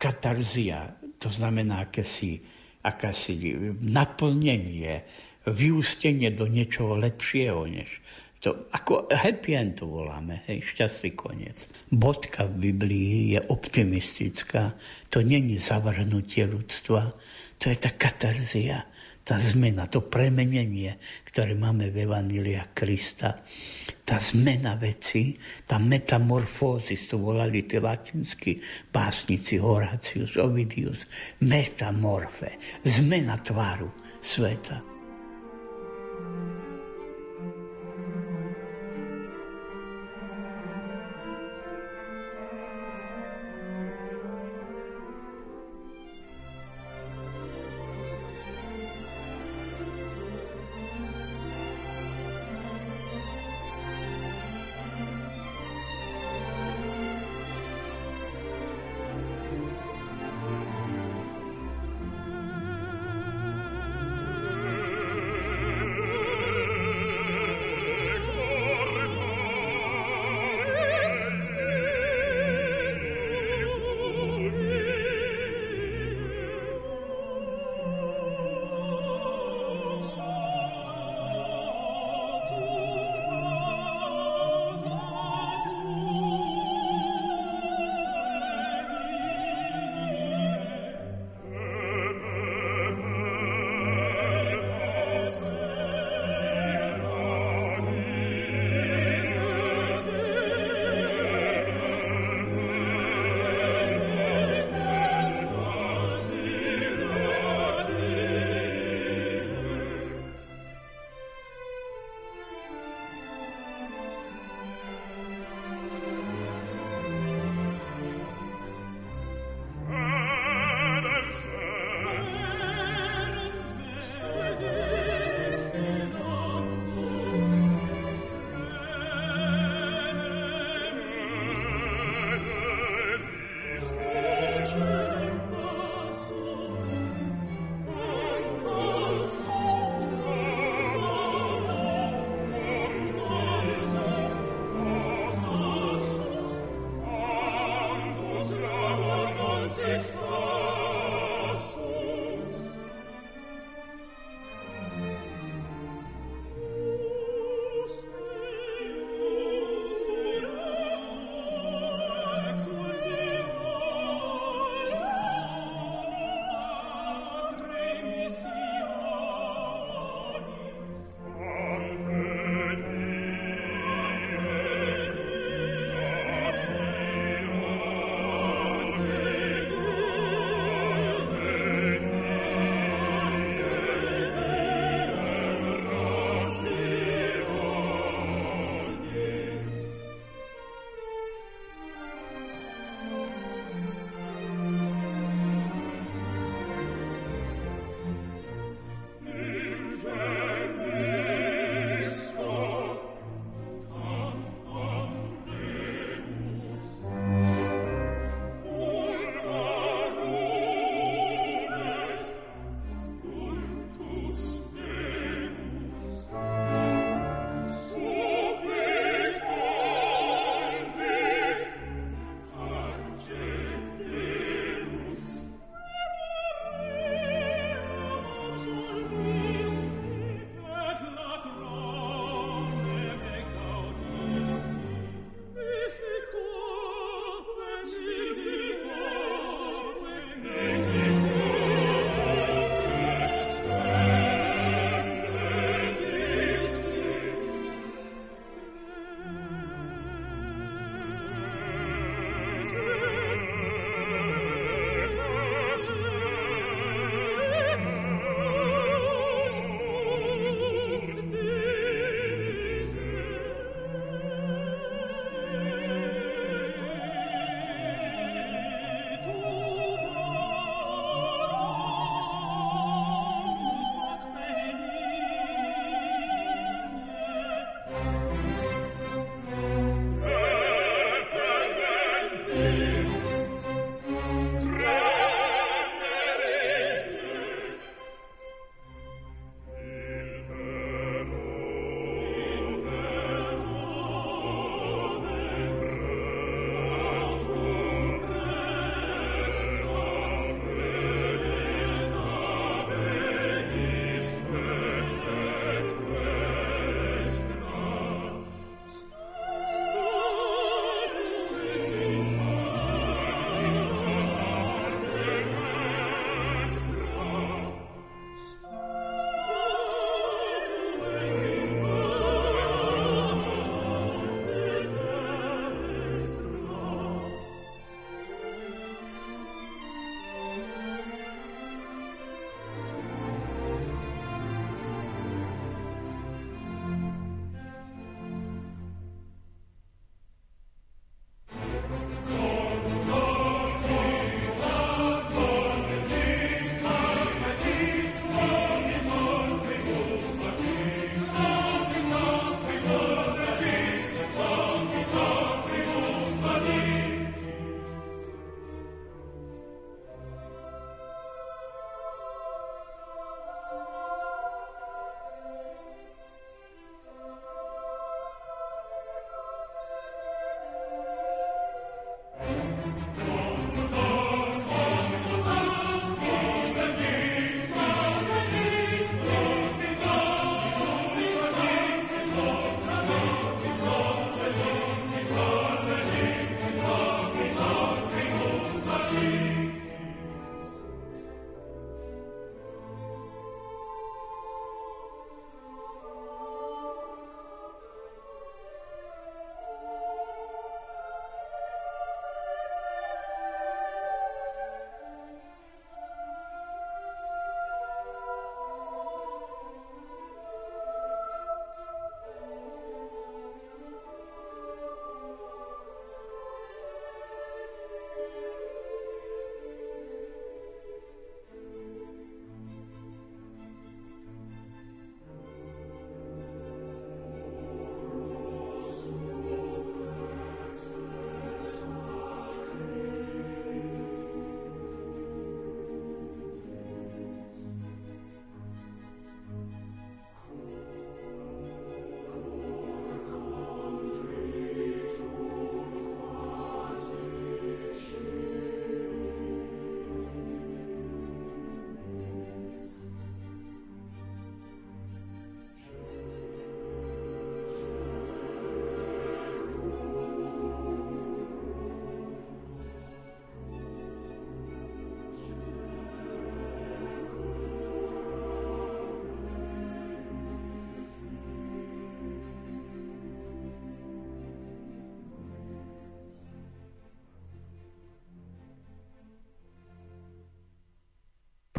katarzia, 0.00 0.96
to 1.20 1.28
znamená 1.30 1.86
akési, 1.86 2.40
akési 2.82 3.54
naplnenie, 3.78 5.06
vyústenie 5.44 6.32
do 6.32 6.48
niečoho 6.48 6.96
lepšieho, 6.96 7.68
než 7.68 8.00
to, 8.44 8.68
ako 8.76 9.08
happy 9.08 9.56
end 9.56 9.80
to 9.80 9.88
voláme, 9.88 10.44
hej, 10.44 10.60
šťastný 10.60 11.16
koniec. 11.16 11.64
Bodka 11.88 12.44
v 12.44 12.68
Biblii 12.68 13.32
je 13.32 13.40
optimistická, 13.40 14.76
to 15.08 15.24
není 15.24 15.56
zavrhnutie 15.56 16.44
ľudstva, 16.44 17.08
to 17.56 17.72
je 17.72 17.76
tá 17.80 17.88
katarzia, 17.96 18.84
tá 19.24 19.40
zmena, 19.40 19.88
to 19.88 20.04
premenenie, 20.04 21.00
ktoré 21.24 21.56
máme 21.56 21.88
v 21.88 22.04
Evanília 22.04 22.68
Krista. 22.76 23.40
Tá 24.04 24.20
zmena 24.20 24.76
veci, 24.76 25.40
tá 25.64 25.80
metamorfózis, 25.80 27.08
to 27.08 27.16
volali 27.16 27.64
tí 27.64 27.80
latinskí 27.80 28.60
básnici 28.92 29.56
Horatius, 29.56 30.36
Ovidius, 30.36 31.08
metamorfe, 31.40 32.60
zmena 32.84 33.40
tváru 33.40 33.88
sveta. 34.20 34.84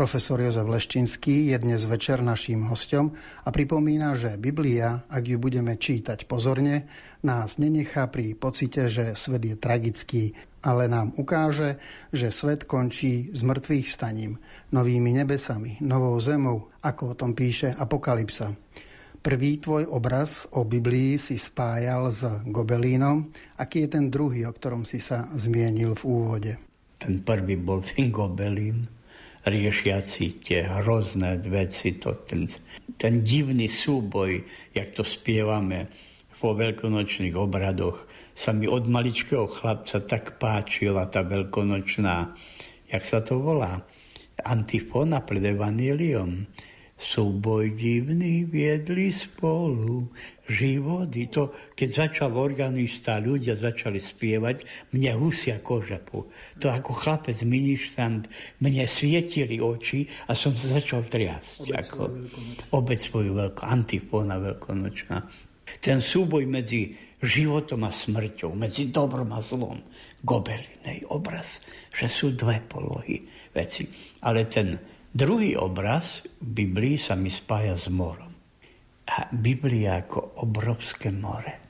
Profesor 0.06 0.38
Jozef 0.38 0.70
Leščinský 0.70 1.50
je 1.50 1.58
dnes 1.58 1.82
večer 1.82 2.22
naším 2.22 2.70
hostom 2.70 3.18
a 3.42 3.50
pripomína, 3.50 4.14
že 4.14 4.38
Biblia, 4.38 5.02
ak 5.10 5.34
ju 5.34 5.42
budeme 5.42 5.82
čítať 5.82 6.30
pozorne, 6.30 6.86
nás 7.26 7.58
nenechá 7.58 8.06
pri 8.14 8.38
pocite, 8.38 8.86
že 8.86 9.18
svet 9.18 9.42
je 9.42 9.58
tragický, 9.58 10.38
ale 10.62 10.86
nám 10.86 11.10
ukáže, 11.18 11.82
že 12.14 12.30
svet 12.30 12.70
končí 12.70 13.34
s 13.34 13.42
mŕtvych 13.42 13.88
staním, 13.90 14.38
novými 14.70 15.26
nebesami, 15.26 15.82
novou 15.82 16.22
zemou, 16.22 16.70
ako 16.86 17.18
o 17.18 17.18
tom 17.18 17.34
píše 17.34 17.74
Apokalypsa. 17.74 18.54
Prvý 19.26 19.58
tvoj 19.58 19.90
obraz 19.90 20.46
o 20.54 20.70
Biblii 20.70 21.18
si 21.18 21.34
spájal 21.34 22.14
s 22.14 22.22
Gobelínom. 22.46 23.26
Aký 23.58 23.90
je 23.90 23.98
ten 23.98 24.14
druhý, 24.14 24.46
o 24.46 24.54
ktorom 24.54 24.86
si 24.86 25.02
sa 25.02 25.26
zmienil 25.34 25.98
v 25.98 26.04
úvode? 26.06 26.54
Ten 27.02 27.26
prvý 27.26 27.58
bol 27.58 27.82
ten 27.82 28.14
Gobelín, 28.14 28.86
riešiaci 29.46 30.42
tie 30.42 30.66
hrozné 30.66 31.38
veci, 31.46 32.02
to, 32.02 32.18
ten, 32.26 32.50
ten 32.98 33.22
divný 33.22 33.70
súboj, 33.70 34.42
jak 34.74 34.90
to 34.98 35.06
spievame 35.06 35.88
vo 36.36 36.58
veľkonočných 36.58 37.38
obradoch, 37.38 38.10
sa 38.36 38.52
mi 38.52 38.68
od 38.68 38.90
maličkého 38.90 39.48
chlapca 39.48 40.04
tak 40.04 40.42
páčila 40.42 41.08
tá 41.08 41.24
veľkonočná, 41.24 42.36
jak 42.92 43.04
sa 43.06 43.24
to 43.24 43.40
volá, 43.40 43.86
antifona 44.44 45.24
pred 45.24 45.46
evaníliom. 45.56 46.44
Súboj 46.96 47.76
divný 47.76 48.48
viedli 48.48 49.12
spolu 49.12 50.08
životy. 50.50 51.28
To, 51.34 51.54
keď 51.74 51.90
začal 51.90 52.32
organista, 52.38 53.22
ľudia 53.22 53.58
začali 53.58 53.98
spievať, 54.02 54.90
mne 54.94 55.12
husia 55.20 55.60
koža. 55.60 56.02
To 56.62 56.68
ako 56.70 56.92
chlapec 56.94 57.38
ministrant, 57.46 58.30
mne 58.62 58.86
svietili 58.86 59.58
oči 59.58 60.06
a 60.30 60.38
som 60.38 60.54
sa 60.54 60.80
začal 60.80 61.06
triasť. 61.06 61.70
Obec 61.70 61.78
ako, 61.86 62.02
obec 62.76 63.00
svoju 63.00 63.32
veľkú, 63.34 63.62
antifóna 63.66 64.38
veľkonočná. 64.38 65.18
Ten 65.82 65.98
súboj 65.98 66.46
medzi 66.46 66.94
životom 67.26 67.90
a 67.90 67.92
smrťou, 67.92 68.54
medzi 68.54 68.94
dobrom 68.94 69.34
a 69.34 69.42
zlom, 69.42 69.82
gobelinej 70.22 71.10
obraz, 71.10 71.58
že 71.90 72.06
sú 72.06 72.38
dve 72.38 72.62
polohy 72.62 73.26
veci. 73.50 73.90
Ale 74.22 74.46
ten 74.46 74.78
Druhý 75.16 75.56
obraz 75.56 76.28
v 76.44 76.68
Biblii 76.68 77.00
sa 77.00 77.16
mi 77.16 77.32
spája 77.32 77.80
s 77.80 77.88
morom. 77.88 78.35
A 79.06 79.30
Biblia 79.30 80.02
ako 80.02 80.42
obrovské 80.42 81.14
more. 81.14 81.62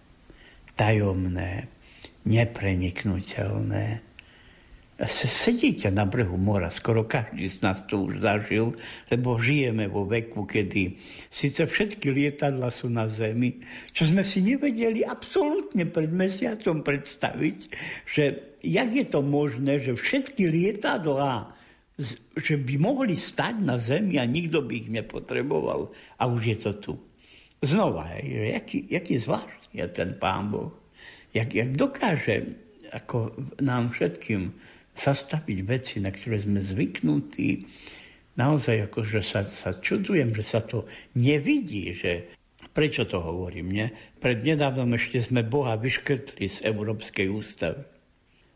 Tajomné, 0.76 1.68
nepreniknutelné. 2.24 4.02
Sedíte 5.12 5.92
na 5.92 6.08
brehu 6.08 6.40
mora, 6.40 6.72
skoro 6.72 7.04
každý 7.04 7.52
z 7.52 7.68
nás 7.68 7.84
to 7.84 8.08
už 8.08 8.24
zažil, 8.24 8.80
lebo 9.12 9.36
žijeme 9.36 9.92
vo 9.92 10.08
veku, 10.08 10.48
kedy 10.48 10.96
síce 11.28 11.68
všetky 11.68 12.16
lietadla 12.16 12.72
sú 12.72 12.88
na 12.88 13.12
zemi, 13.12 13.60
čo 13.92 14.08
sme 14.08 14.24
si 14.24 14.40
nevedeli 14.40 15.04
absolútne 15.04 15.84
pred 15.84 16.16
mesiacom 16.16 16.80
predstaviť, 16.80 17.60
že 18.08 18.24
jak 18.64 18.90
je 18.96 19.06
to 19.12 19.20
možné, 19.20 19.84
že 19.84 20.00
všetky 20.00 20.48
lietadlá 20.48 21.52
že 22.36 22.60
by 22.60 22.76
mohli 22.76 23.16
stať 23.16 23.56
na 23.64 23.80
zemi 23.80 24.20
a 24.20 24.28
nikto 24.28 24.60
by 24.60 24.74
ich 24.84 24.90
nepotreboval. 24.92 25.96
A 26.20 26.28
už 26.28 26.42
je 26.44 26.58
to 26.60 26.72
tu. 26.76 26.94
Znova, 27.64 28.20
jaký, 28.24 28.88
jaký 28.90 29.16
zvláštny 29.20 29.80
je 29.80 29.88
ten 29.92 30.18
Pán 30.20 30.52
Boh. 30.52 30.74
Jak, 31.36 31.52
jak 31.52 31.72
dokáže 31.76 32.66
ako 32.92 33.34
nám 33.60 33.92
všetkým 33.92 34.56
zastaviť 34.96 35.60
veci, 35.68 35.96
na 36.00 36.10
ktoré 36.14 36.40
sme 36.40 36.64
zvyknutí. 36.64 37.68
Naozaj 38.40 38.92
akože 38.92 39.20
sa, 39.24 39.44
sa 39.44 39.72
čudujem, 39.76 40.32
že 40.36 40.44
sa 40.44 40.64
to 40.64 40.88
nevidí, 41.20 41.92
že 41.96 42.32
prečo 42.72 43.08
to 43.08 43.20
hovorím, 43.20 43.68
nie? 43.72 43.88
Pred 44.20 44.44
nedávnom 44.44 44.96
ešte 44.96 45.24
sme 45.24 45.44
Boha 45.44 45.80
vyškrtli 45.80 46.48
z 46.48 46.58
Európskej 46.68 47.28
ústavy. 47.32 47.84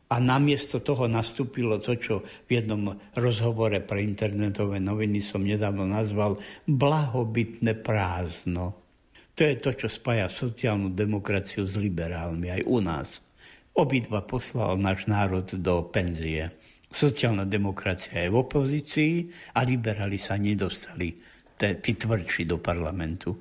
A 0.09 0.17
namiesto 0.17 0.81
toho 0.81 1.05
nastúpilo 1.05 1.77
to, 1.77 1.93
čo 1.93 2.25
v 2.49 2.49
jednom 2.49 2.97
rozhovore 3.13 3.77
pre 3.85 4.01
internetové 4.01 4.81
noviny 4.81 5.21
som 5.21 5.45
nedávno 5.45 5.85
nazval 5.85 6.41
blahobytné 6.65 7.77
prázdno. 7.77 8.88
To 9.39 9.47
je 9.47 9.55
to, 9.55 9.71
čo 9.71 9.87
spája 9.87 10.27
sociálnu 10.27 10.91
demokraciu 10.91 11.63
s 11.63 11.79
liberálmi 11.79 12.51
aj 12.59 12.61
u 12.67 12.77
nás. 12.83 13.23
Obidva 13.71 14.19
poslal 14.27 14.75
náš 14.75 15.07
národ 15.07 15.47
do 15.63 15.87
penzie. 15.87 16.51
Sociálna 16.91 17.47
demokracia 17.47 18.19
je 18.19 18.27
v 18.27 18.35
opozícii 18.35 19.13
a 19.55 19.63
liberáli 19.63 20.19
sa 20.19 20.35
nedostali, 20.35 21.15
tí 21.55 21.91
tvrdší 21.95 22.51
do 22.51 22.59
parlamentu. 22.59 23.39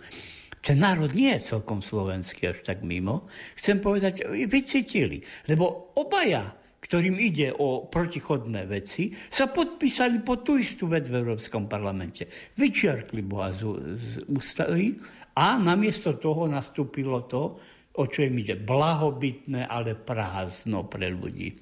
Ten 0.62 0.78
národ 0.78 1.10
nie 1.18 1.34
je 1.34 1.58
celkom 1.58 1.82
slovenský 1.82 2.54
až 2.54 2.62
tak 2.62 2.86
mimo. 2.86 3.26
Chcem 3.58 3.82
povedať, 3.82 4.22
vycítili, 4.46 5.18
lebo 5.50 5.90
obaja 5.98 6.46
ktorým 6.78 7.18
ide 7.18 7.50
o 7.58 7.90
protichodné 7.90 8.64
veci, 8.70 9.10
sa 9.28 9.50
podpísali 9.50 10.22
po 10.22 10.38
tú 10.40 10.56
istú 10.56 10.86
vec 10.86 11.10
v 11.10 11.18
Európskom 11.18 11.66
parlamente. 11.66 12.30
Vyčiarkli 12.54 13.20
Boha 13.26 13.50
z, 13.50 13.62
z 13.98 14.12
ústavy 14.30 14.94
a 15.34 15.58
namiesto 15.58 16.16
toho 16.16 16.46
nastúpilo 16.46 17.26
to, 17.26 17.58
o 17.98 18.04
čo 18.06 18.22
im 18.22 18.38
ide, 18.38 18.54
blahobytné, 18.54 19.66
ale 19.66 19.98
prázdno 19.98 20.86
pre 20.86 21.10
ľudí. 21.10 21.58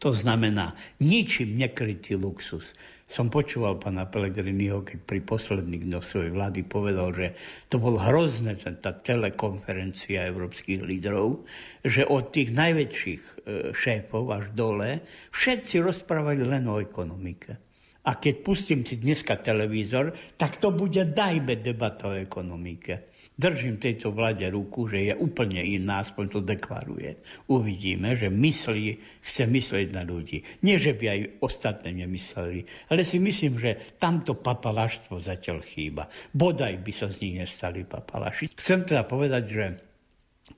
To 0.00 0.16
znamená 0.16 0.72
ničím 1.02 1.60
nekrytý 1.60 2.16
luxus 2.16 2.72
som 3.10 3.26
počúval 3.26 3.82
pána 3.82 4.06
Pelegriniho, 4.06 4.86
keď 4.86 5.02
pri 5.02 5.20
posledných 5.26 5.82
dňoch 5.82 6.06
svojej 6.06 6.30
vlády 6.30 6.62
povedal, 6.62 7.10
že 7.10 7.34
to 7.66 7.82
bol 7.82 7.98
hrozné, 7.98 8.54
tá 8.54 8.94
telekonferencia 8.94 10.30
európskych 10.30 10.78
lídrov, 10.78 11.42
že 11.82 12.06
od 12.06 12.30
tých 12.30 12.54
najväčších 12.54 13.22
e, 13.26 13.32
šéfov 13.74 14.30
až 14.30 14.54
dole 14.54 15.02
všetci 15.34 15.82
rozprávali 15.82 16.46
len 16.46 16.70
o 16.70 16.78
ekonomike. 16.78 17.58
A 18.06 18.14
keď 18.14 18.46
pustím 18.46 18.86
si 18.86 19.02
dneska 19.02 19.42
televízor, 19.42 20.14
tak 20.38 20.62
to 20.62 20.70
bude 20.70 21.10
dajme 21.10 21.58
debata 21.58 22.14
o 22.14 22.16
ekonomike 22.16 23.09
držím 23.40 23.80
tejto 23.80 24.12
vláde 24.12 24.44
ruku, 24.52 24.84
že 24.84 25.08
je 25.08 25.14
úplne 25.16 25.64
iná, 25.64 26.04
aspoň 26.04 26.24
to 26.28 26.40
deklaruje. 26.44 27.16
Uvidíme, 27.48 28.12
že 28.12 28.28
myslí, 28.28 28.86
chce 29.24 29.48
myslieť 29.48 29.88
na 29.96 30.04
ľudí. 30.04 30.44
Nie, 30.60 30.76
že 30.76 30.92
by 30.92 31.04
aj 31.08 31.20
ostatné 31.40 32.04
nemysleli, 32.04 32.92
ale 32.92 33.00
si 33.08 33.16
myslím, 33.16 33.56
že 33.56 33.96
tamto 33.96 34.36
papalaštvo 34.36 35.16
zatiaľ 35.16 35.64
chýba. 35.64 36.04
Bodaj 36.36 36.76
by 36.84 36.92
sa 36.92 37.08
z 37.08 37.16
nich 37.24 37.40
nestali 37.40 37.88
papalaši. 37.88 38.52
Chcem 38.52 38.84
teda 38.84 39.08
povedať, 39.08 39.44
že 39.48 39.64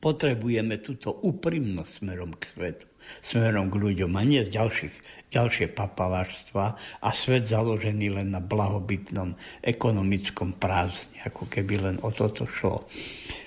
potrebujeme 0.03 0.83
túto 0.83 1.12
úprimnosť 1.22 1.93
smerom 2.03 2.35
k 2.35 2.43
svetu, 2.49 2.87
smerom 3.24 3.72
k 3.72 3.80
ľuďom 3.80 4.12
a 4.14 4.22
nie 4.22 4.42
z 4.44 4.55
ďalších, 4.55 4.94
ďalšie 5.32 5.66
papalaštva 5.72 6.64
a 7.00 7.09
svet 7.11 7.48
založený 7.48 8.20
len 8.20 8.28
na 8.30 8.40
blahobytnom 8.44 9.34
ekonomickom 9.64 10.61
prázdne, 10.61 11.24
ako 11.24 11.48
keby 11.48 11.74
len 11.80 11.96
o 12.05 12.12
toto 12.12 12.44
šlo. 12.44 12.84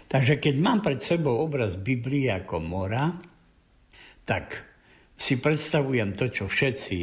Takže 0.09 0.41
keď 0.41 0.55
mám 0.57 0.79
pred 0.81 0.99
sebou 1.01 1.39
obraz 1.41 1.77
Biblie 1.77 2.33
ako 2.33 2.61
mora, 2.61 3.13
tak 4.25 4.75
si 5.15 5.39
predstavujem 5.39 6.17
to, 6.17 6.27
čo 6.27 6.49
všetci 6.49 6.95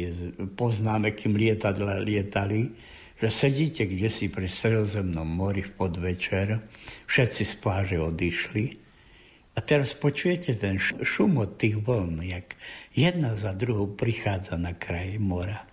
poznáme, 0.53 1.17
kým 1.17 1.33
lietadla 1.33 1.97
lietali, 1.97 2.69
že 3.17 3.29
sedíte 3.31 3.87
kde 3.87 4.11
si 4.11 4.27
pri 4.27 4.51
stredozemnom 4.51 5.25
mori 5.25 5.63
v 5.63 5.71
podvečer, 5.73 6.59
všetci 7.07 7.41
z 7.47 7.53
pláže 7.63 7.97
odišli 7.97 8.82
a 9.53 9.59
teraz 9.61 9.93
počujete 9.93 10.57
ten 10.57 10.81
šum 10.81 11.37
od 11.37 11.61
tých 11.61 11.77
vln, 11.77 12.25
jak 12.25 12.57
jedna 12.97 13.37
za 13.37 13.53
druhou 13.53 13.85
prichádza 13.85 14.57
na 14.57 14.73
kraj 14.73 15.21
mora. 15.21 15.69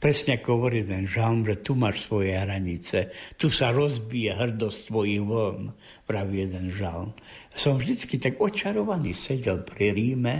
Presne 0.00 0.40
ako 0.40 0.48
hovorí 0.56 0.80
ten 0.82 1.04
žalm, 1.04 1.44
že 1.44 1.60
tu 1.60 1.76
máš 1.76 2.08
svoje 2.08 2.32
hranice, 2.32 3.12
tu 3.36 3.52
sa 3.52 3.68
rozbije 3.68 4.32
hrdosť 4.32 4.88
tvojich 4.88 5.22
vln, 5.22 5.76
praví 6.08 6.42
jeden 6.48 6.72
žalm. 6.72 7.12
Som 7.52 7.76
vždycky 7.76 8.16
tak 8.16 8.40
očarovaný 8.40 9.12
sedel 9.12 9.60
pri 9.60 9.92
Ríme 9.92 10.36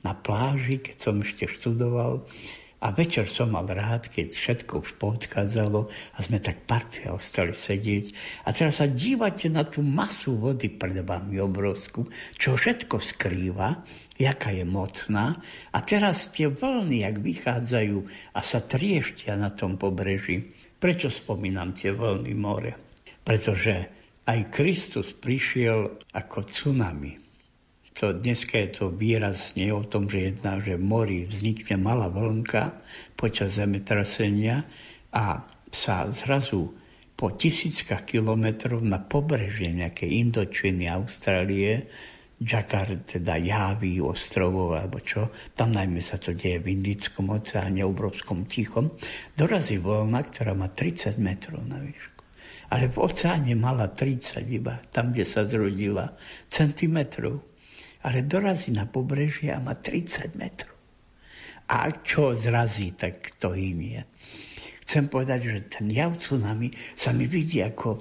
na 0.00 0.16
pláži, 0.16 0.80
keď 0.80 0.96
som 0.96 1.20
ešte 1.20 1.44
študoval 1.44 2.24
a 2.82 2.90
večer 2.90 3.30
som 3.30 3.54
mal 3.54 3.70
rád, 3.70 4.10
keď 4.10 4.34
všetko 4.34 4.82
už 4.82 4.98
poodchádzalo 4.98 5.86
a 5.86 6.18
sme 6.18 6.42
tak 6.42 6.66
partia 6.66 7.14
ostali 7.14 7.54
sedieť. 7.54 8.10
A 8.42 8.50
teraz 8.50 8.82
sa 8.82 8.90
dívate 8.90 9.46
na 9.46 9.62
tú 9.62 9.86
masu 9.86 10.34
vody 10.34 10.66
pred 10.66 10.98
vami 10.98 11.38
obrovskú, 11.38 12.10
čo 12.34 12.58
všetko 12.58 12.98
skrýva, 12.98 13.86
jaká 14.18 14.50
je 14.50 14.66
mocná. 14.66 15.38
A 15.70 15.78
teraz 15.86 16.34
tie 16.34 16.50
vlny, 16.50 17.06
jak 17.06 17.22
vychádzajú 17.22 17.98
a 18.34 18.40
sa 18.42 18.58
trieštia 18.58 19.38
na 19.38 19.54
tom 19.54 19.78
pobreží. 19.78 20.50
Prečo 20.82 21.06
spomínam 21.06 21.70
tie 21.70 21.94
vlny 21.94 22.34
more? 22.34 22.74
Pretože 23.22 23.74
aj 24.26 24.50
Kristus 24.50 25.14
prišiel 25.14 26.02
ako 26.18 26.50
tsunami 26.50 27.21
to, 27.92 28.16
dneska 28.16 28.58
je 28.58 28.68
to 28.72 28.84
výraz 28.88 29.52
nie 29.54 29.68
o 29.68 29.84
tom, 29.84 30.08
že 30.08 30.32
jedna, 30.32 30.58
že 30.60 30.80
v 30.80 30.84
mori 30.84 31.18
vznikne 31.28 31.76
malá 31.76 32.08
vlnka 32.08 32.80
počas 33.14 33.60
zemetrasenia 33.60 34.64
a 35.12 35.44
sa 35.68 36.08
zrazu 36.08 36.72
po 37.16 37.32
tisíckach 37.32 38.02
kilometrov 38.02 38.82
na 38.82 38.98
pobrežie 38.98 39.70
nejakej 39.70 40.10
Indočiny, 40.26 40.90
Austrálie, 40.90 41.86
Jakar, 42.42 42.90
teda 43.06 43.38
Javy, 43.38 44.02
ostrovov 44.02 44.74
alebo 44.74 44.98
čo, 44.98 45.30
tam 45.54 45.70
najmä 45.70 46.02
sa 46.02 46.18
to 46.18 46.34
deje 46.34 46.58
v 46.58 46.74
Indickom 46.74 47.30
oceáne, 47.30 47.86
obrovskom 47.86 48.50
tichom, 48.50 48.98
dorazí 49.38 49.78
voľna, 49.78 50.26
ktorá 50.26 50.50
má 50.58 50.66
30 50.66 51.22
metrov 51.22 51.62
na 51.62 51.78
výšku. 51.78 52.22
Ale 52.74 52.90
v 52.90 52.96
oceáne 52.98 53.54
mala 53.54 53.86
30 53.94 54.42
iba, 54.50 54.82
tam, 54.90 55.14
kde 55.14 55.22
sa 55.22 55.46
zrodila, 55.46 56.18
centimetrov. 56.50 57.51
Ale 58.02 58.26
dorazí 58.26 58.74
na 58.74 58.86
pobrežie 58.86 59.54
a 59.54 59.62
má 59.62 59.78
30 59.78 60.34
metrov. 60.34 60.74
A 61.70 61.88
čo 62.02 62.34
zrazí, 62.34 62.92
tak 62.92 63.38
to 63.38 63.54
inie 63.54 64.04
chcem 64.92 65.08
povedať, 65.08 65.40
že 65.40 65.58
ten 65.80 65.86
jav 65.88 66.12
tsunami 66.20 66.68
sa 66.92 67.16
mi 67.16 67.24
vidí 67.24 67.64
ako 67.64 67.96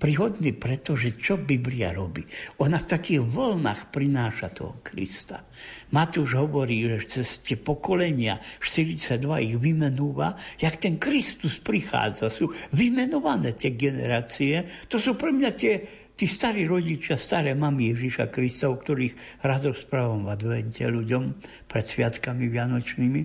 príhodný, 0.00 0.56
pretože 0.56 1.20
čo 1.20 1.36
Biblia 1.36 1.92
robí? 1.92 2.24
Ona 2.64 2.80
v 2.80 2.88
takých 2.88 3.20
voľnách 3.20 3.92
prináša 3.92 4.48
toho 4.48 4.80
Krista. 4.80 5.44
Matúš 5.92 6.40
hovorí, 6.40 6.88
že 6.88 7.20
cez 7.20 7.44
tie 7.44 7.60
pokolenia 7.60 8.40
42 8.64 9.20
ich 9.44 9.56
vymenúva, 9.60 10.32
jak 10.56 10.80
ten 10.80 10.96
Kristus 10.96 11.60
prichádza. 11.60 12.32
Sú 12.32 12.48
vymenované 12.72 13.52
tie 13.52 13.76
generácie. 13.76 14.64
To 14.88 14.96
sú 14.96 15.20
pre 15.20 15.36
mňa 15.36 15.50
tie, 15.52 16.01
tí 16.22 16.30
starí 16.30 16.70
rodičia, 16.70 17.18
staré 17.18 17.50
mamy 17.58 17.90
Ježiša 17.90 18.30
Krista, 18.30 18.70
o 18.70 18.78
ktorých 18.78 19.42
rado 19.42 19.74
správam 19.74 20.22
v 20.22 20.38
advente 20.38 20.86
ľuďom 20.86 21.34
pred 21.66 21.82
sviatkami 21.82 22.46
vianočnými. 22.46 23.20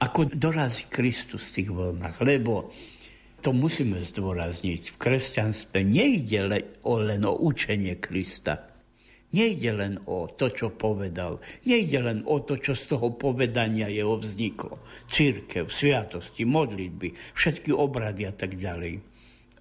Ako 0.00 0.32
dorazí 0.32 0.88
Kristus 0.88 1.52
v 1.52 1.54
tých 1.60 1.70
voľnách, 1.76 2.24
lebo 2.24 2.72
to 3.44 3.52
musíme 3.52 4.00
zdôrazniť. 4.00 4.96
V 4.96 5.00
kresťanstve 5.04 5.84
nejde 5.84 6.40
len 6.48 6.64
o, 6.88 6.96
len 6.96 7.28
o 7.28 7.36
učenie 7.36 8.00
Krista. 8.00 8.72
Nejde 9.36 9.76
len 9.76 10.00
o 10.08 10.24
to, 10.32 10.48
čo 10.48 10.72
povedal. 10.72 11.44
Nejde 11.68 12.08
len 12.08 12.24
o 12.24 12.40
to, 12.40 12.56
čo 12.56 12.72
z 12.72 12.96
toho 12.96 13.12
povedania 13.20 13.92
jeho 13.92 14.16
vzniklo. 14.16 14.80
Církev, 15.12 15.68
sviatosti, 15.68 16.48
modlitby, 16.48 17.36
všetky 17.36 17.68
obrady 17.68 18.24
a 18.24 18.32
tak 18.32 18.56
ďalej. 18.56 19.12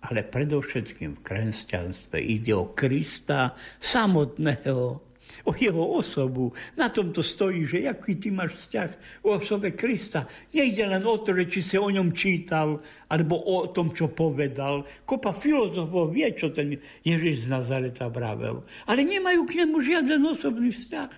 Ale 0.04 0.28
predovšetkým 0.28 1.20
v 1.20 1.24
kresťanstve 1.24 2.20
ide 2.20 2.52
o 2.52 2.76
Krista 2.76 3.56
samotného, 3.80 5.00
o 5.48 5.52
jeho 5.56 5.86
osobu. 5.96 6.52
Na 6.76 6.92
tomto 6.92 7.24
stojí, 7.24 7.64
že 7.64 7.88
aký 7.88 8.20
ty 8.20 8.28
máš 8.28 8.68
vzťah 8.68 8.90
o 9.24 9.40
osobe 9.40 9.72
Krista. 9.72 10.28
Nejde 10.52 10.92
len 10.92 11.08
o 11.08 11.16
to, 11.24 11.32
či 11.48 11.64
si 11.64 11.80
o 11.80 11.88
ňom 11.88 12.12
čítal, 12.12 12.84
alebo 13.08 13.40
o 13.40 13.72
tom, 13.72 13.96
čo 13.96 14.12
povedal. 14.12 14.84
Kopa 15.08 15.32
filozofov 15.32 16.12
vie, 16.12 16.28
čo 16.36 16.52
ten 16.52 16.76
Ježiš 17.08 17.48
z 17.48 17.56
Nazareta 17.56 18.12
vravel. 18.12 18.68
Ale 18.84 19.08
nemajú 19.08 19.48
k 19.48 19.64
nemu 19.64 19.78
žiaden 19.80 20.22
osobný 20.28 20.76
vzťah. 20.76 21.12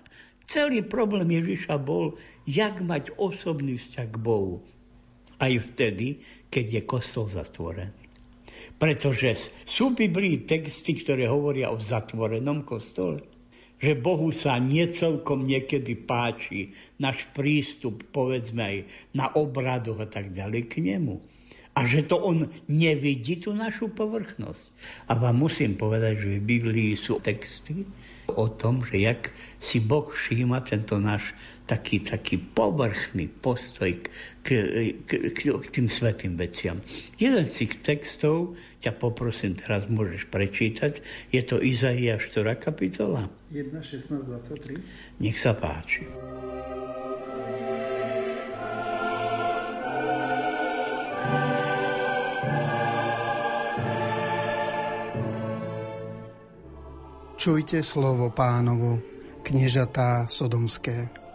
Celý 0.46 0.86
problém 0.86 1.26
Ježiša 1.42 1.74
bol, 1.82 2.14
jak 2.46 2.78
mať 2.78 3.18
osobný 3.18 3.82
vzťah 3.82 4.08
k 4.14 4.16
Bohu. 4.22 4.62
Aj 5.42 5.50
vtedy, 5.50 6.22
keď 6.48 6.64
je 6.80 6.82
kostol 6.86 7.26
zatvorený. 7.26 8.05
Pretože 8.76 9.52
sú 9.64 9.96
Biblii 9.96 10.44
texty, 10.44 10.92
ktoré 10.96 11.28
hovoria 11.32 11.72
o 11.72 11.80
zatvorenom 11.80 12.62
kostole 12.62 13.36
že 13.76 13.92
Bohu 13.92 14.32
sa 14.32 14.56
necelkom 14.56 15.44
niekedy 15.44 16.00
páči 16.00 16.72
náš 16.96 17.28
prístup, 17.36 18.08
povedzme 18.08 18.62
aj 18.64 18.76
na 19.12 19.28
obradoch 19.36 20.00
a 20.00 20.08
tak 20.08 20.32
ďalej 20.32 20.62
k 20.68 20.74
nemu. 20.80 21.20
A 21.76 21.84
že 21.84 22.08
to 22.08 22.16
on 22.16 22.48
nevidí 22.72 23.36
tú 23.36 23.52
našu 23.52 23.92
povrchnosť. 23.92 24.72
A 25.12 25.20
vám 25.20 25.44
musím 25.44 25.76
povedať, 25.76 26.24
že 26.24 26.40
v 26.40 26.48
Biblii 26.56 26.96
sú 26.96 27.20
texty 27.20 27.84
o 28.32 28.48
tom, 28.48 28.80
že 28.80 28.96
jak 28.96 29.28
si 29.60 29.84
Boh 29.84 30.08
všíma 30.08 30.64
tento 30.64 30.96
náš 30.96 31.36
taký, 31.66 32.00
taký 32.00 32.38
povrchný 32.38 33.26
postoj 33.26 33.90
k, 33.90 34.06
k, 34.42 34.48
k, 35.02 35.10
k, 35.34 35.38
k 35.50 35.68
tým 35.74 35.90
svetým 35.90 36.38
veciam. 36.38 36.78
Jeden 37.18 37.42
z 37.42 37.66
tých 37.66 37.82
textov 37.82 38.54
ťa 38.78 38.94
poprosím, 38.94 39.58
teraz 39.58 39.90
môžeš 39.90 40.30
prečítať. 40.30 41.02
Je 41.34 41.42
to 41.42 41.58
Izaiáš 41.58 42.30
4. 42.30 42.54
kapitola? 42.54 43.26
1, 43.50 43.74
16, 43.74 44.22
23. 44.22 44.78
Nech 45.18 45.36
sa 45.42 45.58
páči. 45.58 46.06
Čujte 57.36 57.78
slovo 57.84 58.32
pánovu, 58.32 58.98
kniežatá 59.46 60.26
sodomské. 60.26 61.25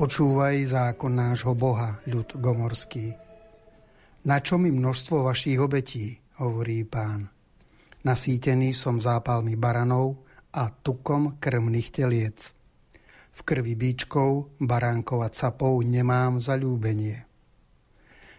Počúvaj 0.00 0.64
zákon 0.64 1.12
nášho 1.12 1.52
Boha, 1.52 2.00
ľud 2.08 2.40
gomorský. 2.40 3.12
Na 4.24 4.40
čo 4.40 4.56
mi 4.56 4.72
množstvo 4.72 5.28
vašich 5.28 5.60
obetí, 5.60 6.16
hovorí 6.40 6.88
pán. 6.88 7.28
Nasýtený 8.08 8.72
som 8.72 8.96
zápalmi 8.96 9.60
baranov 9.60 10.24
a 10.56 10.72
tukom 10.72 11.36
krmných 11.36 11.92
teliec. 11.92 12.56
V 13.28 13.40
krvi 13.44 13.76
bíčkov, 13.76 14.56
baránkov 14.56 15.20
a 15.20 15.28
capov 15.28 15.84
nemám 15.84 16.40
zalúbenie. 16.40 17.28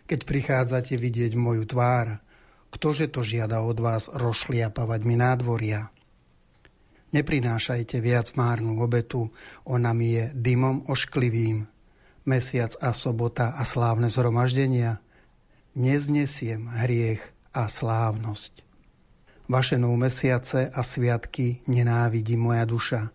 Keď 0.09 0.19
prichádzate 0.25 0.97
vidieť 0.97 1.37
moju 1.37 1.69
tvár, 1.69 2.25
ktože 2.73 3.05
to 3.13 3.21
žiada 3.21 3.61
od 3.61 3.77
vás 3.77 4.09
rozšliapavať 4.09 5.01
mi 5.05 5.13
nádvoria? 5.13 5.93
Neprinášajte 7.11 7.99
viac 7.99 8.31
márnu 8.39 8.79
obetu, 8.79 9.35
ona 9.67 9.91
mi 9.91 10.15
je 10.15 10.31
dymom 10.31 10.87
ošklivým. 10.87 11.67
Mesiac 12.23 12.71
a 12.79 12.95
sobota 12.95 13.51
a 13.51 13.67
slávne 13.67 14.07
zhromaždenia. 14.07 15.03
Neznesiem 15.75 16.71
hriech 16.71 17.19
a 17.51 17.67
slávnosť. 17.67 18.63
Vaše 19.51 19.75
nov 19.75 19.99
mesiace 19.99 20.71
a 20.71 20.79
sviatky 20.79 21.59
nenávidí 21.67 22.39
moja 22.39 22.63
duša. 22.63 23.11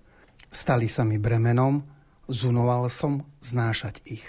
Stali 0.53 0.85
sa 0.85 1.01
mi 1.01 1.17
bremenom, 1.17 1.81
zunoval 2.29 2.93
som 2.93 3.25
znášať 3.41 4.05
ich. 4.05 4.29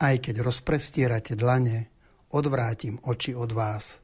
Aj 0.00 0.16
keď 0.16 0.40
rozprestierate 0.40 1.36
dlane, 1.36 1.92
odvrátim 2.32 2.96
oči 3.04 3.36
od 3.36 3.52
vás. 3.52 4.00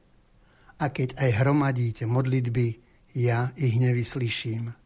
A 0.77 0.93
keď 0.93 1.17
aj 1.17 1.29
hromadíte 1.41 2.05
modlitby, 2.05 2.77
ja 3.17 3.49
ich 3.57 3.81
nevyslyším. 3.81 4.82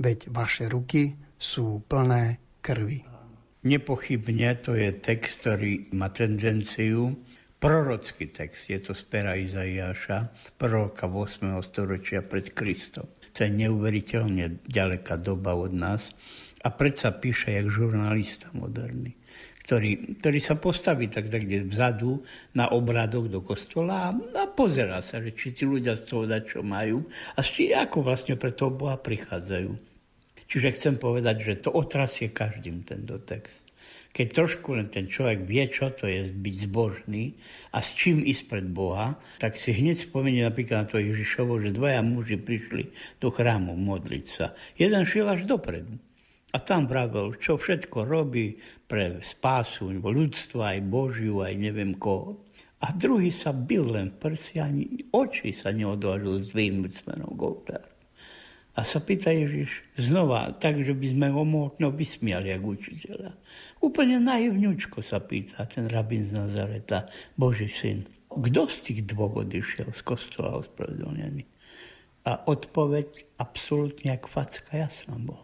Veď 0.00 0.30
vaše 0.30 0.66
ruky 0.66 1.14
sú 1.38 1.82
plné 1.86 2.40
krvi. 2.64 3.04
Nepochybne 3.64 4.60
to 4.60 4.76
je 4.76 4.92
text, 4.92 5.40
ktorý 5.40 5.94
má 5.96 6.12
tendenciu 6.12 7.16
prorocký 7.64 8.28
text, 8.28 8.68
je 8.68 8.76
to 8.76 8.92
z 8.92 9.02
pera 9.08 9.40
Izaiáša, 9.40 10.28
proroka 10.60 11.08
8. 11.08 11.48
storočia 11.64 12.20
pred 12.20 12.52
Kristom. 12.52 13.08
To 13.32 13.38
je 13.40 13.50
neuveriteľne 13.50 14.60
ďaleká 14.68 15.16
doba 15.16 15.56
od 15.56 15.72
nás 15.72 16.12
a 16.60 16.68
predsa 16.68 17.16
píše 17.16 17.56
jak 17.56 17.72
žurnalista 17.72 18.52
moderný, 18.52 19.16
ktorý, 19.64 20.20
ktorý 20.20 20.38
sa 20.44 20.60
postaví 20.60 21.08
tak, 21.08 21.32
tak 21.32 21.48
kde 21.48 21.64
vzadu 21.64 22.20
na 22.52 22.68
obradok 22.68 23.32
do 23.32 23.40
kostola 23.40 24.08
a, 24.08 24.10
a 24.12 24.44
pozera 24.44 25.00
sa, 25.00 25.24
že 25.24 25.32
či 25.32 25.56
tí 25.56 25.64
ľudia 25.64 25.96
z 25.96 26.04
toho 26.04 26.24
dať, 26.28 26.42
čo 26.56 26.60
majú 26.60 27.08
a 27.34 27.40
či 27.40 27.72
ako 27.72 28.04
vlastne 28.04 28.36
pre 28.36 28.52
toho 28.52 28.68
Boha 28.68 29.00
prichádzajú. 29.00 29.72
Čiže 30.44 30.74
chcem 30.76 30.94
povedať, 31.00 31.36
že 31.40 31.62
to 31.64 31.72
otrasie 31.72 32.28
každým 32.28 32.84
tento 32.84 33.16
text 33.24 33.64
keď 34.14 34.26
trošku 34.30 34.78
len 34.78 34.86
ten 34.94 35.10
človek 35.10 35.42
vie, 35.42 35.66
čo 35.66 35.90
to 35.90 36.06
je 36.06 36.30
byť 36.30 36.54
zbožný 36.70 37.34
a 37.74 37.82
s 37.82 37.98
čím 37.98 38.22
ísť 38.22 38.46
pred 38.46 38.62
Boha, 38.62 39.18
tak 39.42 39.58
si 39.58 39.74
hneď 39.74 40.06
spomenie 40.06 40.46
napríklad 40.46 40.86
na 40.86 40.88
to 40.88 41.02
Ježišovo, 41.02 41.58
že 41.58 41.74
dvaja 41.74 41.98
muži 42.06 42.38
prišli 42.38 42.94
do 43.18 43.34
chrámu 43.34 43.74
modliť 43.74 44.24
sa. 44.30 44.54
Jeden 44.78 45.02
šiel 45.02 45.34
až 45.34 45.50
dopredu. 45.50 45.98
A 46.54 46.62
tam 46.62 46.86
vravel, 46.86 47.34
čo 47.42 47.58
všetko 47.58 48.06
robí 48.06 48.54
pre 48.86 49.18
spásu 49.18 49.90
ľudstva, 49.90 50.78
aj 50.78 50.80
Božiu, 50.86 51.42
aj 51.42 51.58
neviem 51.58 51.98
koho. 51.98 52.46
A 52.78 52.94
druhý 52.94 53.34
sa 53.34 53.50
bil 53.50 53.90
len 53.90 54.14
v 54.14 54.20
prsi, 54.22 54.62
ani 54.62 54.86
oči 55.10 55.50
sa 55.50 55.74
neodvážil 55.74 56.38
zdvihnúť 56.46 56.92
smerom 56.94 57.34
k. 57.34 57.74
A 58.74 58.80
sa 58.82 58.98
pýta 58.98 59.34
Ježiš 59.34 59.82
znova, 59.98 60.54
tak, 60.58 60.82
že 60.82 60.94
by 60.94 61.06
sme 61.10 61.26
ho 61.30 61.42
možno 61.42 61.94
vysmiali, 61.94 62.50
ako 62.54 62.74
učiteľa. 62.74 63.30
Úplne 63.82 64.22
naivňučko 64.22 64.98
sa 65.02 65.22
pýta 65.22 65.62
ten 65.66 65.86
rabín 65.90 66.26
z 66.26 66.38
Nazareta, 66.38 67.10
Boží 67.38 67.70
syn. 67.70 68.06
Kto 68.30 68.66
z 68.66 68.78
tých 68.82 69.00
dvoch 69.10 69.42
odišiel 69.46 69.94
z 69.94 70.02
kostola 70.06 70.58
ospravedlnený? 70.58 71.46
A 72.26 72.46
odpoveď 72.46 73.38
absolútne 73.38 74.14
jak 74.18 74.26
facka 74.26 74.74
jasná 74.74 75.18
bola. 75.18 75.43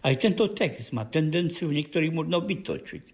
Aj 0.00 0.14
tento 0.16 0.48
text 0.56 0.96
má 0.96 1.04
tendenciu 1.04 1.68
niektorých 1.68 2.12
možno 2.16 2.40
vytočiť. 2.40 3.04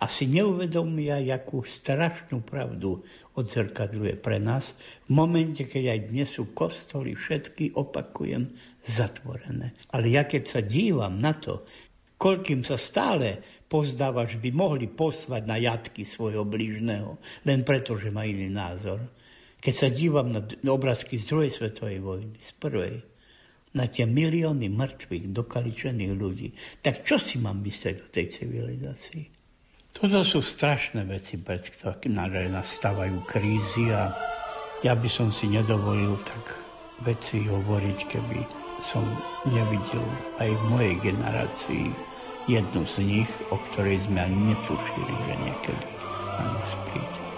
A 0.00 0.08
si 0.08 0.24
neuvedomia, 0.32 1.20
akú 1.20 1.60
strašnú 1.60 2.40
pravdu 2.40 3.04
odzrkadľuje 3.36 4.16
pre 4.16 4.40
nás 4.40 4.72
v 5.04 5.10
momente, 5.12 5.68
keď 5.68 5.84
aj 5.92 6.00
dnes 6.08 6.28
sú 6.32 6.56
kostoly 6.56 7.12
všetky, 7.12 7.76
opakujem, 7.76 8.56
zatvorené. 8.88 9.76
Ale 9.92 10.08
ja 10.08 10.24
keď 10.24 10.42
sa 10.48 10.60
dívam 10.64 11.20
na 11.20 11.36
to, 11.36 11.68
koľkým 12.16 12.64
sa 12.64 12.80
stále 12.80 13.44
pozdáva, 13.68 14.24
že 14.24 14.40
by 14.40 14.50
mohli 14.56 14.88
poslať 14.88 15.42
na 15.44 15.60
jatky 15.60 16.08
svojho 16.08 16.48
blížneho, 16.48 17.20
len 17.44 17.60
preto, 17.60 18.00
že 18.00 18.08
má 18.08 18.24
iný 18.24 18.48
názor. 18.48 19.04
Keď 19.60 19.74
sa 19.76 19.92
dívam 19.92 20.32
na 20.32 20.40
obrázky 20.72 21.20
z 21.20 21.28
druhej 21.28 21.52
svetovej 21.52 22.00
vojny, 22.00 22.40
z 22.40 22.50
prvej, 22.56 23.09
na 23.74 23.86
tie 23.86 24.06
milióny 24.06 24.66
mŕtvych, 24.66 25.30
dokaličených 25.30 26.12
ľudí. 26.14 26.48
Tak 26.82 27.06
čo 27.06 27.22
si 27.22 27.38
mám 27.38 27.62
myslieť 27.62 27.96
o 28.02 28.08
tej 28.10 28.26
civilizácii? 28.26 29.22
Toto 29.90 30.22
sú 30.22 30.38
strašné 30.42 31.02
veci, 31.06 31.38
pred 31.38 31.62
ktoré 31.62 32.46
nastávajú 32.50 33.26
krízy 33.26 33.90
a 33.90 34.14
ja 34.80 34.94
by 34.94 35.08
som 35.10 35.28
si 35.34 35.50
nedovolil 35.50 36.14
tak 36.22 36.56
veci 37.04 37.42
hovoriť, 37.44 37.98
keby 38.06 38.40
som 38.80 39.04
nevidel 39.44 40.06
aj 40.40 40.50
v 40.56 40.62
mojej 40.72 40.94
generácii 41.04 41.86
jednu 42.48 42.82
z 42.88 42.96
nich, 43.04 43.30
o 43.52 43.56
ktorej 43.70 44.00
sme 44.00 44.24
ani 44.24 44.56
netušili, 44.56 45.14
že 45.26 45.34
niekedy 45.36 45.86
na 46.40 46.46
nás 46.56 46.72
príde. 46.88 47.29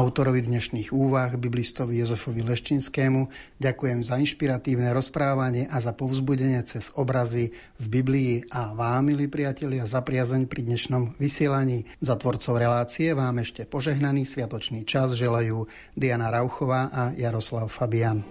Autorovi 0.00 0.40
dnešných 0.40 0.96
úvah, 0.96 1.28
biblistovi 1.36 2.00
Jozefovi 2.00 2.40
Leštinskému, 2.40 3.28
ďakujem 3.60 4.00
za 4.00 4.16
inšpiratívne 4.16 4.96
rozprávanie 4.96 5.68
a 5.68 5.76
za 5.76 5.92
povzbudenie 5.92 6.56
cez 6.64 6.88
obrazy 6.96 7.52
v 7.76 7.84
Biblii 8.00 8.48
a 8.48 8.72
vám, 8.72 9.12
milí 9.12 9.28
priatelia, 9.28 9.84
za 9.84 10.00
priazeň 10.00 10.48
pri 10.48 10.64
dnešnom 10.64 11.20
vysielaní. 11.20 11.84
Za 12.00 12.16
tvorcov 12.16 12.56
relácie 12.56 13.12
vám 13.12 13.44
ešte 13.44 13.68
požehnaný 13.68 14.24
sviatočný 14.24 14.88
čas 14.88 15.12
želajú 15.12 15.68
Diana 15.92 16.32
Rauchová 16.32 16.88
a 16.88 17.12
Jaroslav 17.12 17.68
Fabian. 17.68 18.24